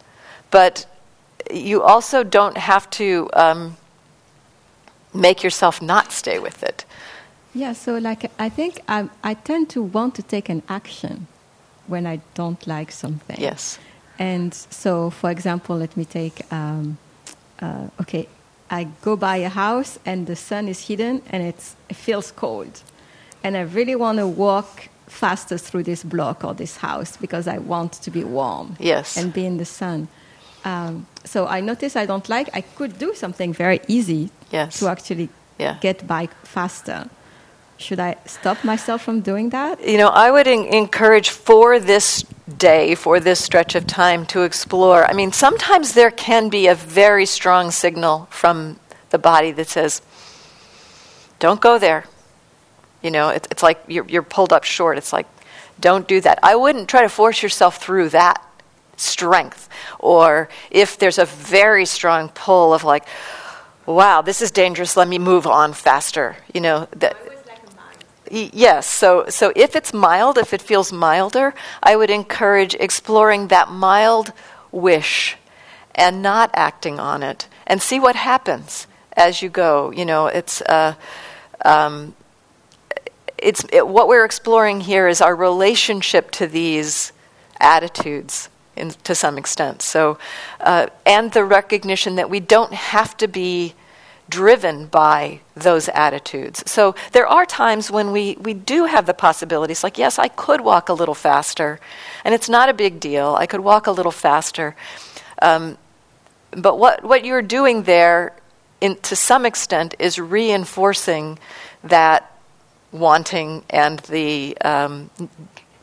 but 0.50 0.88
you 1.54 1.84
also 1.84 2.24
don't 2.24 2.58
have 2.58 2.90
to 2.92 3.30
um, 3.34 3.78
make 5.14 5.44
yourself 5.44 5.82
not 5.82 6.12
stay 6.12 6.40
with 6.40 6.64
it. 6.64 6.86
Yeah, 7.54 7.74
so 7.74 7.98
like 7.98 8.32
I 8.40 8.50
think 8.50 8.82
I, 8.88 9.10
I 9.24 9.34
tend 9.34 9.70
to 9.72 9.84
want 9.84 10.16
to 10.16 10.24
take 10.24 10.50
an 10.50 10.64
action 10.70 11.28
when 11.88 12.08
I 12.08 12.22
don't 12.34 12.66
like 12.66 12.92
something. 12.92 13.36
Yes. 13.40 13.78
And 14.22 14.54
so, 14.54 15.10
for 15.10 15.32
example, 15.32 15.78
let 15.78 15.98
me 15.98 16.06
take 16.06 16.38
um, 16.54 16.98
uh, 17.62 17.88
okay, 18.02 18.28
I 18.70 18.88
go 19.02 19.16
by 19.16 19.38
a 19.38 19.50
house 19.50 20.00
and 20.06 20.28
the 20.28 20.36
sun 20.36 20.68
is 20.68 20.88
hidden 20.88 21.22
and 21.30 21.44
it's, 21.44 21.76
it 21.90 21.96
feels 21.96 22.32
cold. 22.32 22.82
And 23.44 23.58
I 23.58 23.62
really 23.62 23.96
want 23.96 24.20
to 24.20 24.28
walk 24.28 24.90
faster 25.08 25.58
through 25.58 25.84
this 25.84 26.04
block 26.04 26.44
or 26.44 26.54
this 26.54 26.78
house 26.78 27.18
because 27.18 27.48
I 27.48 27.58
want 27.58 27.94
to 27.94 28.12
be 28.12 28.24
warm 28.24 28.78
yes. 28.80 29.18
and 29.18 29.34
be 29.34 29.46
in 29.46 29.58
the 29.58 29.66
sun. 29.66 30.08
Um, 30.64 31.08
so 31.26 31.48
I 31.48 31.60
notice 31.60 31.96
I 31.96 32.06
don't 32.06 32.30
like, 32.30 32.50
I 32.54 32.62
could 32.62 33.00
do 33.00 33.14
something 33.16 33.54
very 33.54 33.82
easy 33.88 34.30
yes. 34.52 34.80
to 34.80 34.88
actually 34.88 35.30
yeah. 35.58 35.78
get 35.82 36.08
by 36.08 36.30
faster. 36.44 37.10
Should 37.82 38.00
I 38.00 38.16
stop 38.26 38.64
myself 38.64 39.02
from 39.02 39.22
doing 39.22 39.50
that? 39.50 39.84
You 39.86 39.98
know, 39.98 40.10
I 40.10 40.30
would 40.30 40.46
in- 40.46 40.66
encourage 40.66 41.30
for 41.30 41.80
this 41.80 42.24
day, 42.58 42.94
for 42.94 43.20
this 43.20 43.44
stretch 43.44 43.74
of 43.74 43.88
time, 43.88 44.26
to 44.28 44.44
explore. 44.44 45.06
I 45.06 45.14
mean, 45.14 45.32
sometimes 45.32 45.94
there 45.94 46.12
can 46.12 46.50
be 46.50 46.68
a 46.68 46.76
very 46.76 47.26
strong 47.26 47.72
signal 47.72 48.28
from 48.30 48.80
the 49.10 49.18
body 49.18 49.52
that 49.54 49.68
says, 49.68 50.02
don't 51.40 51.60
go 51.60 51.80
there. 51.80 52.06
You 53.02 53.10
know, 53.10 53.30
it, 53.30 53.48
it's 53.50 53.64
like 53.64 53.84
you're, 53.88 54.06
you're 54.08 54.22
pulled 54.22 54.54
up 54.54 54.64
short. 54.64 55.00
It's 55.00 55.12
like, 55.12 55.28
don't 55.80 56.08
do 56.08 56.22
that. 56.22 56.38
I 56.44 56.56
wouldn't 56.56 56.88
try 56.88 57.02
to 57.02 57.10
force 57.10 57.42
yourself 57.42 57.78
through 57.78 58.10
that 58.10 58.46
strength. 58.96 59.68
Or 59.98 60.50
if 60.70 61.00
there's 61.00 61.18
a 61.18 61.26
very 61.26 61.86
strong 61.86 62.30
pull 62.30 62.76
of 62.76 62.84
like, 62.84 63.08
wow, 63.88 64.22
this 64.22 64.42
is 64.42 64.52
dangerous, 64.52 64.96
let 64.96 65.08
me 65.08 65.18
move 65.18 65.48
on 65.48 65.74
faster. 65.74 66.38
You 66.54 66.62
know, 66.62 66.88
that 66.98 67.18
Yes, 68.32 68.88
so, 68.88 69.26
so 69.28 69.52
if 69.58 69.76
it's 69.76 69.94
mild, 69.94 70.38
if 70.38 70.54
it 70.54 70.62
feels 70.62 70.94
milder, 70.94 71.54
I 71.84 71.98
would 71.98 72.10
encourage 72.10 72.76
exploring 72.76 73.50
that 73.50 73.70
mild 73.70 74.32
wish 74.72 75.36
and 75.94 76.22
not 76.22 76.50
acting 76.54 76.98
on 76.98 77.24
it 77.24 77.50
and 77.68 77.82
see 77.82 78.00
what 78.00 78.16
happens 78.16 78.88
as 79.18 79.42
you 79.42 79.50
go. 79.50 79.92
You 79.92 80.06
know, 80.06 80.28
it's, 80.28 80.62
uh, 80.62 80.94
um, 81.66 82.16
it's 83.38 83.66
it, 83.74 83.86
what 83.86 84.08
we're 84.08 84.24
exploring 84.24 84.80
here 84.80 85.10
is 85.10 85.20
our 85.20 85.36
relationship 85.36 86.32
to 86.32 86.48
these 86.48 87.12
attitudes 87.60 88.48
in, 88.78 88.92
to 89.04 89.14
some 89.14 89.38
extent. 89.38 89.82
So, 89.82 90.18
uh, 90.62 90.88
and 91.06 91.34
the 91.34 91.44
recognition 91.44 92.16
that 92.16 92.30
we 92.30 92.40
don't 92.40 92.74
have 92.74 93.18
to 93.18 93.28
be 93.28 93.74
driven 94.32 94.88
by 94.88 95.42
those 95.54 95.90
attitudes. 95.90 96.64
So 96.66 96.96
there 97.12 97.28
are 97.28 97.46
times 97.46 97.92
when 97.92 98.12
we, 98.12 98.38
we 98.40 98.56
do 98.56 98.86
have 98.86 99.06
the 99.06 99.14
possibilities, 99.14 99.84
like, 99.84 100.00
yes, 100.00 100.18
I 100.18 100.30
could 100.30 100.62
walk 100.62 100.90
a 100.90 100.94
little 100.94 101.14
faster, 101.14 101.80
and 102.26 102.34
it's 102.34 102.50
not 102.50 102.70
a 102.70 102.74
big 102.74 103.00
deal. 103.00 103.36
I 103.38 103.46
could 103.46 103.60
walk 103.60 103.86
a 103.86 103.92
little 103.92 104.12
faster. 104.12 104.76
Um, 105.42 105.78
but 106.52 106.80
what, 106.80 107.04
what 107.04 107.24
you're 107.26 107.44
doing 107.44 107.84
there, 107.84 108.34
in, 108.80 108.96
to 109.02 109.16
some 109.16 109.46
extent, 109.46 109.96
is 110.00 110.18
reinforcing 110.18 111.38
that 111.84 112.32
wanting 112.92 113.64
and 113.70 114.00
the 114.00 114.58
um, 114.62 115.10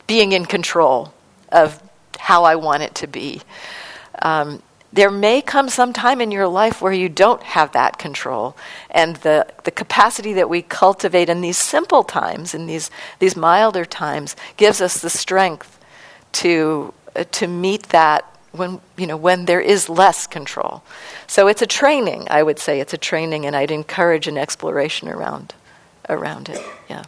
being 0.07 0.31
in 0.31 0.45
control 0.45 1.13
of 1.51 1.81
how 2.17 2.43
I 2.43 2.55
want 2.55 2.83
it 2.83 2.95
to 2.95 3.07
be. 3.07 3.41
Um, 4.21 4.61
there 4.91 5.11
may 5.11 5.41
come 5.41 5.69
some 5.69 5.93
time 5.93 6.19
in 6.19 6.31
your 6.31 6.47
life 6.47 6.81
where 6.81 6.93
you 6.93 7.09
don't 7.09 7.43
have 7.43 7.71
that 7.73 7.99
control. 7.99 8.57
And 8.89 9.17
the, 9.17 9.45
the 9.63 9.71
capacity 9.71 10.33
that 10.33 10.49
we 10.49 10.61
cultivate 10.63 11.29
in 11.29 11.41
these 11.41 11.57
simple 11.57 12.03
times, 12.03 12.55
in 12.55 12.65
these, 12.65 12.89
these 13.19 13.35
milder 13.35 13.85
times, 13.85 14.35
gives 14.57 14.81
us 14.81 14.99
the 14.99 15.09
strength 15.09 15.79
to, 16.31 16.93
uh, 17.15 17.23
to 17.31 17.47
meet 17.47 17.89
that 17.89 18.25
when, 18.51 18.81
you 18.97 19.05
know, 19.05 19.17
when 19.17 19.45
there 19.45 19.61
is 19.61 19.89
less 19.89 20.25
control. 20.25 20.81
So 21.27 21.47
it's 21.47 21.61
a 21.61 21.67
training, 21.67 22.27
I 22.31 22.41
would 22.41 22.57
say. 22.57 22.79
It's 22.79 22.93
a 22.93 22.97
training, 22.97 23.45
and 23.45 23.55
I'd 23.55 23.69
encourage 23.71 24.27
an 24.27 24.39
exploration 24.39 25.07
around, 25.07 25.53
around 26.07 26.49
it. 26.49 26.61
Yeah. 26.89 27.03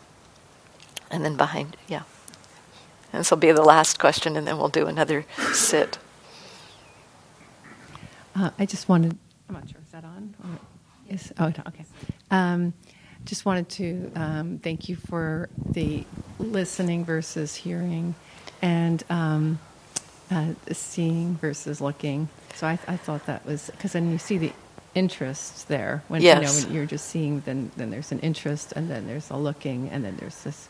And 1.09 1.25
then 1.25 1.35
behind, 1.35 1.77
yeah. 1.87 2.03
And 3.11 3.21
this 3.21 3.31
will 3.31 3.39
be 3.39 3.51
the 3.51 3.63
last 3.63 3.99
question, 3.99 4.37
and 4.37 4.45
then 4.45 4.59
we'll 4.59 4.69
do 4.69 4.85
another 4.85 5.25
sit. 5.51 5.97
Uh, 8.35 8.51
I 8.57 8.65
just 8.65 8.87
wanted, 8.87 9.17
I'm 9.49 9.55
not 9.55 9.69
sure, 9.69 9.81
is 9.85 9.91
that 9.91 10.05
on? 10.05 10.35
Or 10.43 10.49
is, 11.13 11.33
oh, 11.37 11.47
okay. 11.47 11.85
Um, 12.29 12.73
just 13.25 13.45
wanted 13.45 13.69
to 13.69 14.11
um, 14.15 14.59
thank 14.59 14.89
you 14.89 14.95
for 14.95 15.49
the 15.71 16.05
listening 16.39 17.05
versus 17.05 17.55
hearing 17.55 18.15
and 18.61 19.03
um, 19.09 19.59
uh, 20.31 20.53
seeing 20.71 21.35
versus 21.35 21.81
looking. 21.81 22.29
So 22.55 22.67
I, 22.67 22.79
I 22.87 22.97
thought 22.97 23.25
that 23.25 23.45
was, 23.45 23.69
because 23.71 23.93
then 23.93 24.11
you 24.11 24.17
see 24.17 24.37
the 24.37 24.53
interest 24.95 25.67
there. 25.67 26.03
When, 26.07 26.21
yes. 26.21 26.35
you 26.35 26.41
know, 26.41 26.67
when 26.67 26.75
you're 26.75 26.85
just 26.85 27.07
seeing, 27.09 27.41
then, 27.41 27.71
then 27.77 27.91
there's 27.91 28.11
an 28.11 28.19
interest, 28.19 28.73
and 28.75 28.89
then 28.89 29.07
there's 29.07 29.29
a 29.29 29.37
looking, 29.37 29.89
and 29.89 30.03
then 30.03 30.17
there's 30.17 30.43
this 30.43 30.67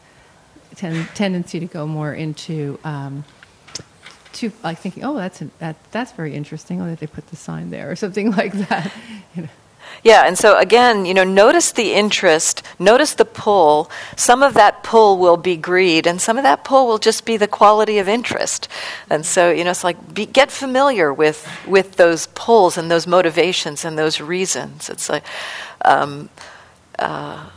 ten, 0.75 1.05
tendency 1.15 1.59
to 1.59 1.65
go 1.65 1.87
more 1.87 2.13
into 2.13 2.79
um, 2.83 3.23
to 4.33 4.51
like 4.63 4.79
thinking, 4.79 5.03
oh, 5.03 5.15
that's 5.15 5.41
an, 5.41 5.51
that 5.59 5.75
that's 5.91 6.11
very 6.11 6.33
interesting. 6.33 6.81
Oh, 6.81 6.85
that 6.85 6.99
they 6.99 7.07
put 7.07 7.27
the 7.27 7.35
sign 7.35 7.69
there 7.69 7.91
or 7.91 7.95
something 7.95 8.31
like 8.41 8.53
that. 8.69 8.91
You 9.35 9.43
know. 9.43 9.49
Yeah, 10.03 10.23
and 10.25 10.37
so 10.37 10.57
again, 10.57 11.05
you 11.05 11.13
know, 11.13 11.23
notice 11.23 11.71
the 11.71 11.93
interest, 11.93 12.63
Notice 12.79 13.13
the 13.13 13.25
pull. 13.25 13.91
Some 14.15 14.41
of 14.41 14.55
that 14.55 14.83
pull 14.83 15.17
will 15.17 15.37
be 15.37 15.57
greed, 15.57 16.07
and 16.07 16.19
some 16.19 16.37
of 16.37 16.43
that 16.43 16.63
pull 16.63 16.87
will 16.87 16.97
just 16.97 17.25
be 17.25 17.37
the 17.37 17.47
quality 17.47 17.99
of 17.99 18.07
interest. 18.07 18.67
And 19.09 19.25
so, 19.25 19.51
you 19.51 19.63
know, 19.63 19.71
it's 19.71 19.83
like 19.83 20.13
be, 20.13 20.25
get 20.25 20.49
familiar 20.51 21.13
with 21.13 21.47
with 21.67 21.97
those 21.97 22.27
pulls 22.27 22.77
and 22.77 22.89
those 22.89 23.05
motivations 23.05 23.85
and 23.85 23.97
those 23.97 24.19
reasons. 24.21 24.89
It's 24.89 25.09
like. 25.09 25.23
Um, 25.83 26.29
uh, 26.99 27.49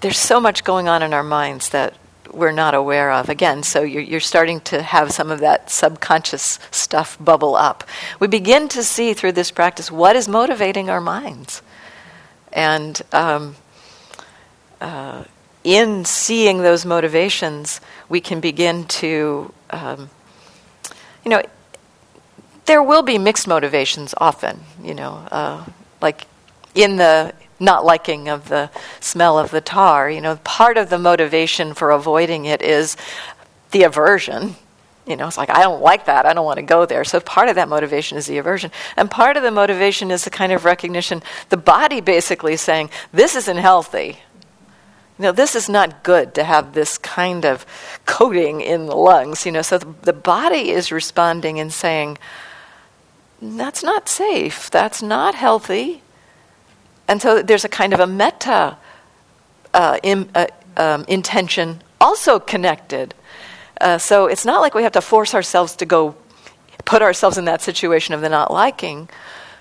there's 0.00 0.18
so 0.18 0.40
much 0.40 0.64
going 0.64 0.88
on 0.88 1.02
in 1.02 1.14
our 1.14 1.22
minds 1.22 1.70
that 1.70 1.94
we're 2.32 2.52
not 2.52 2.74
aware 2.74 3.10
of. 3.12 3.28
Again, 3.28 3.62
so 3.62 3.82
you're, 3.82 4.02
you're, 4.02 4.20
starting 4.20 4.60
to 4.60 4.82
have 4.82 5.12
some 5.12 5.30
of 5.30 5.40
that 5.40 5.70
subconscious 5.70 6.58
stuff 6.70 7.16
bubble 7.20 7.54
up. 7.54 7.84
We 8.18 8.28
begin 8.28 8.68
to 8.68 8.82
see 8.82 9.14
through 9.14 9.32
this 9.32 9.50
practice 9.50 9.90
what 9.90 10.16
is 10.16 10.28
motivating 10.28 10.90
our 10.90 11.00
minds. 11.00 11.62
And 12.52 13.00
um, 13.12 13.56
uh, 14.80 15.24
in 15.64 16.04
seeing 16.04 16.62
those 16.62 16.86
motivations, 16.86 17.80
we 18.08 18.20
can 18.20 18.40
begin 18.40 18.86
to, 18.86 19.52
um, 19.70 20.10
you 21.24 21.30
know, 21.30 21.42
there 22.66 22.82
will 22.82 23.02
be 23.02 23.18
mixed 23.18 23.48
motivations 23.48 24.14
often, 24.18 24.60
you 24.82 24.94
know, 24.94 25.26
uh, 25.30 25.64
like 26.00 26.26
in 26.74 26.96
the 26.96 27.34
not 27.60 27.84
liking 27.84 28.28
of 28.28 28.48
the 28.48 28.70
smell 28.98 29.38
of 29.38 29.50
the 29.50 29.60
tar. 29.60 30.10
You 30.10 30.20
know, 30.20 30.36
part 30.36 30.76
of 30.78 30.90
the 30.90 30.98
motivation 30.98 31.74
for 31.74 31.90
avoiding 31.90 32.46
it 32.46 32.62
is 32.62 32.96
the 33.70 33.84
aversion. 33.84 34.56
You 35.06 35.16
know, 35.16 35.26
it's 35.26 35.38
like, 35.38 35.50
I 35.50 35.62
don't 35.62 35.82
like 35.82 36.06
that. 36.06 36.26
I 36.26 36.32
don't 36.32 36.44
want 36.44 36.58
to 36.58 36.62
go 36.62 36.86
there. 36.86 37.04
So 37.04 37.20
part 37.20 37.48
of 37.48 37.56
that 37.56 37.68
motivation 37.68 38.16
is 38.16 38.26
the 38.26 38.38
aversion. 38.38 38.70
And 38.96 39.10
part 39.10 39.36
of 39.36 39.42
the 39.42 39.50
motivation 39.50 40.10
is 40.10 40.24
the 40.24 40.30
kind 40.30 40.52
of 40.52 40.64
recognition, 40.64 41.22
the 41.48 41.56
body 41.56 42.00
basically 42.00 42.56
saying, 42.56 42.90
this 43.12 43.34
isn't 43.34 43.56
healthy. 43.56 44.18
You 45.18 45.24
know, 45.24 45.32
this 45.32 45.54
is 45.54 45.68
not 45.68 46.02
good 46.02 46.34
to 46.34 46.44
have 46.44 46.72
this 46.72 46.96
kind 46.96 47.44
of 47.44 47.66
coating 48.06 48.60
in 48.60 48.86
the 48.86 48.94
lungs. 48.94 49.44
You 49.44 49.52
know, 49.52 49.62
so 49.62 49.78
the, 49.78 49.94
the 50.02 50.12
body 50.12 50.70
is 50.70 50.92
responding 50.92 51.58
and 51.58 51.72
saying, 51.72 52.16
that's 53.42 53.82
not 53.82 54.08
safe. 54.08 54.70
That's 54.70 55.02
not 55.02 55.34
healthy. 55.34 56.02
And 57.10 57.20
so 57.20 57.42
there's 57.42 57.64
a 57.64 57.68
kind 57.68 57.92
of 57.92 57.98
a 57.98 58.06
metta 58.06 58.78
uh, 59.74 59.98
in, 60.04 60.30
uh, 60.32 60.46
um, 60.76 61.04
intention 61.08 61.82
also 62.00 62.38
connected. 62.38 63.14
Uh, 63.80 63.98
so 63.98 64.26
it's 64.26 64.44
not 64.44 64.60
like 64.60 64.74
we 64.74 64.84
have 64.84 64.92
to 64.92 65.00
force 65.00 65.34
ourselves 65.34 65.74
to 65.76 65.86
go 65.86 66.14
put 66.84 67.02
ourselves 67.02 67.36
in 67.36 67.46
that 67.46 67.62
situation 67.62 68.14
of 68.14 68.20
the 68.20 68.28
not 68.28 68.52
liking, 68.52 69.08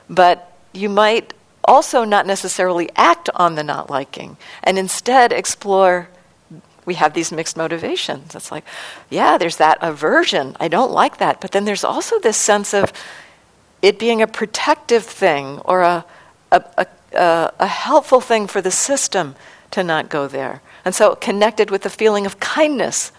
but 0.08 0.56
you 0.74 0.90
might 0.90 1.34
also 1.64 2.04
not 2.04 2.28
necessarily 2.28 2.88
act 2.96 3.32
on 3.34 3.56
the 3.56 3.64
not 3.64 3.90
liking 3.90 4.38
and 4.64 4.78
instead 4.78 5.34
explore 5.34 6.08
we 6.86 6.94
have 6.96 7.14
these 7.14 7.32
mixed 7.32 7.58
motivations. 7.58 8.36
It's 8.36 8.52
like, 8.52 8.64
yeah, 9.10 9.40
there's 9.40 9.58
that 9.58 9.80
aversion. 9.82 10.56
I 10.60 10.68
don't 10.68 10.92
like 10.92 11.18
that. 11.18 11.42
But 11.42 11.52
then 11.52 11.66
there's 11.66 11.84
also 11.84 12.20
this 12.20 12.38
sense 12.38 12.74
of 12.74 12.94
it 13.82 14.00
being 14.00 14.22
a 14.22 14.28
protective 14.28 15.04
thing 15.04 15.60
or 15.66 15.82
a, 15.82 16.06
a, 16.52 16.64
a 16.78 16.88
uh, 17.15 17.52
a 17.60 17.67
helpful 17.67 18.22
thing 18.22 18.48
for 18.48 18.62
the 18.62 18.72
system 18.72 19.36
to 19.72 19.84
not 19.84 20.10
go 20.10 20.28
there. 20.28 20.62
And 20.86 20.95
so, 20.95 21.15
connected 21.15 21.72
with 21.72 21.84
the 21.84 21.89
feeling 21.89 22.26
of 22.26 22.39
kindness 22.39 23.12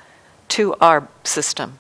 to 0.48 0.74
our 0.80 1.08
system 1.24 1.78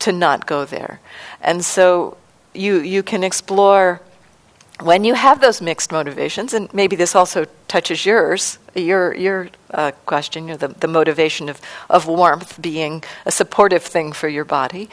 to 0.00 0.12
not 0.12 0.46
go 0.46 0.64
there. 0.64 1.00
And 1.40 1.64
so, 1.64 2.16
you, 2.54 2.80
you 2.80 3.02
can 3.02 3.22
explore 3.22 4.00
when 4.80 5.04
you 5.04 5.14
have 5.14 5.40
those 5.40 5.60
mixed 5.60 5.92
motivations, 5.92 6.52
and 6.52 6.72
maybe 6.74 6.96
this 6.96 7.14
also 7.14 7.46
touches 7.68 8.04
yours, 8.04 8.58
your, 8.74 9.14
your 9.14 9.48
uh, 9.70 9.92
question, 10.04 10.44
you 10.44 10.50
know, 10.50 10.56
the, 10.56 10.68
the 10.68 10.88
motivation 10.88 11.48
of, 11.48 11.60
of 11.88 12.08
warmth 12.08 12.60
being 12.60 13.04
a 13.24 13.30
supportive 13.30 13.84
thing 13.84 14.12
for 14.12 14.28
your 14.28 14.44
body. 14.44 14.90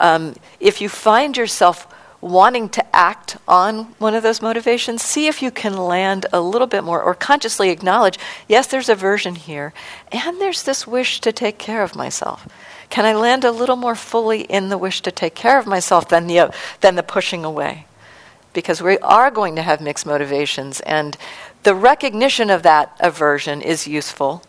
Um, 0.00 0.34
if 0.60 0.82
you 0.82 0.90
find 0.90 1.34
yourself 1.36 1.91
wanting 2.22 2.68
to 2.68 2.96
act 2.96 3.36
on 3.48 3.82
one 3.98 4.14
of 4.14 4.22
those 4.22 4.40
motivations, 4.40 5.02
see 5.02 5.26
if 5.26 5.42
you 5.42 5.50
can 5.50 5.76
land 5.76 6.24
a 6.32 6.40
little 6.40 6.68
bit 6.68 6.84
more 6.84 7.02
or 7.02 7.14
consciously 7.14 7.68
acknowledge 7.68 8.16
yes, 8.48 8.68
there's 8.68 8.88
aversion 8.88 9.34
here, 9.34 9.74
and 10.12 10.40
there's 10.40 10.62
this 10.62 10.86
wish 10.86 11.20
to 11.20 11.32
take 11.32 11.58
care 11.58 11.82
of 11.82 11.96
myself. 11.96 12.48
Can 12.88 13.04
I 13.04 13.14
land 13.14 13.44
a 13.44 13.50
little 13.50 13.74
more 13.76 13.96
fully 13.96 14.42
in 14.42 14.68
the 14.68 14.78
wish 14.78 15.00
to 15.02 15.10
take 15.10 15.34
care 15.34 15.58
of 15.58 15.66
myself 15.66 16.08
than 16.08 16.28
the, 16.28 16.38
uh, 16.38 16.50
than 16.80 16.94
the 16.94 17.02
pushing 17.02 17.44
away? 17.44 17.86
Because 18.52 18.80
we 18.80 18.98
are 18.98 19.30
going 19.30 19.56
to 19.56 19.62
have 19.62 19.80
mixed 19.80 20.06
motivations, 20.06 20.80
and 20.80 21.16
the 21.64 21.74
recognition 21.74 22.50
of 22.50 22.62
that 22.62 22.96
aversion 23.00 23.60
is 23.62 23.88
useful. 23.88 24.44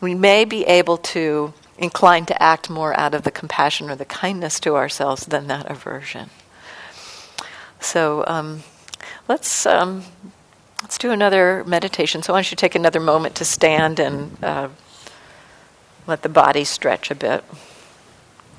We 0.00 0.14
may 0.14 0.44
be 0.44 0.64
able 0.66 0.98
to 0.98 1.54
incline 1.78 2.26
to 2.26 2.42
act 2.42 2.68
more 2.68 2.98
out 2.98 3.14
of 3.14 3.22
the 3.22 3.30
compassion 3.30 3.88
or 3.88 3.96
the 3.96 4.04
kindness 4.04 4.60
to 4.60 4.76
ourselves 4.76 5.24
than 5.26 5.46
that 5.46 5.70
aversion. 5.70 6.28
So 7.84 8.24
um, 8.26 8.62
let's 9.28 9.66
um, 9.66 10.04
let's 10.82 10.96
do 10.96 11.10
another 11.10 11.62
meditation. 11.64 12.22
So 12.22 12.32
why 12.32 12.38
don't 12.38 12.50
you 12.50 12.56
take 12.56 12.74
another 12.74 13.00
moment 13.00 13.34
to 13.36 13.44
stand 13.44 14.00
and 14.00 14.42
uh, 14.42 14.68
let 16.06 16.22
the 16.22 16.28
body 16.28 16.64
stretch 16.64 17.10
a 17.10 17.14
bit. 17.14 17.44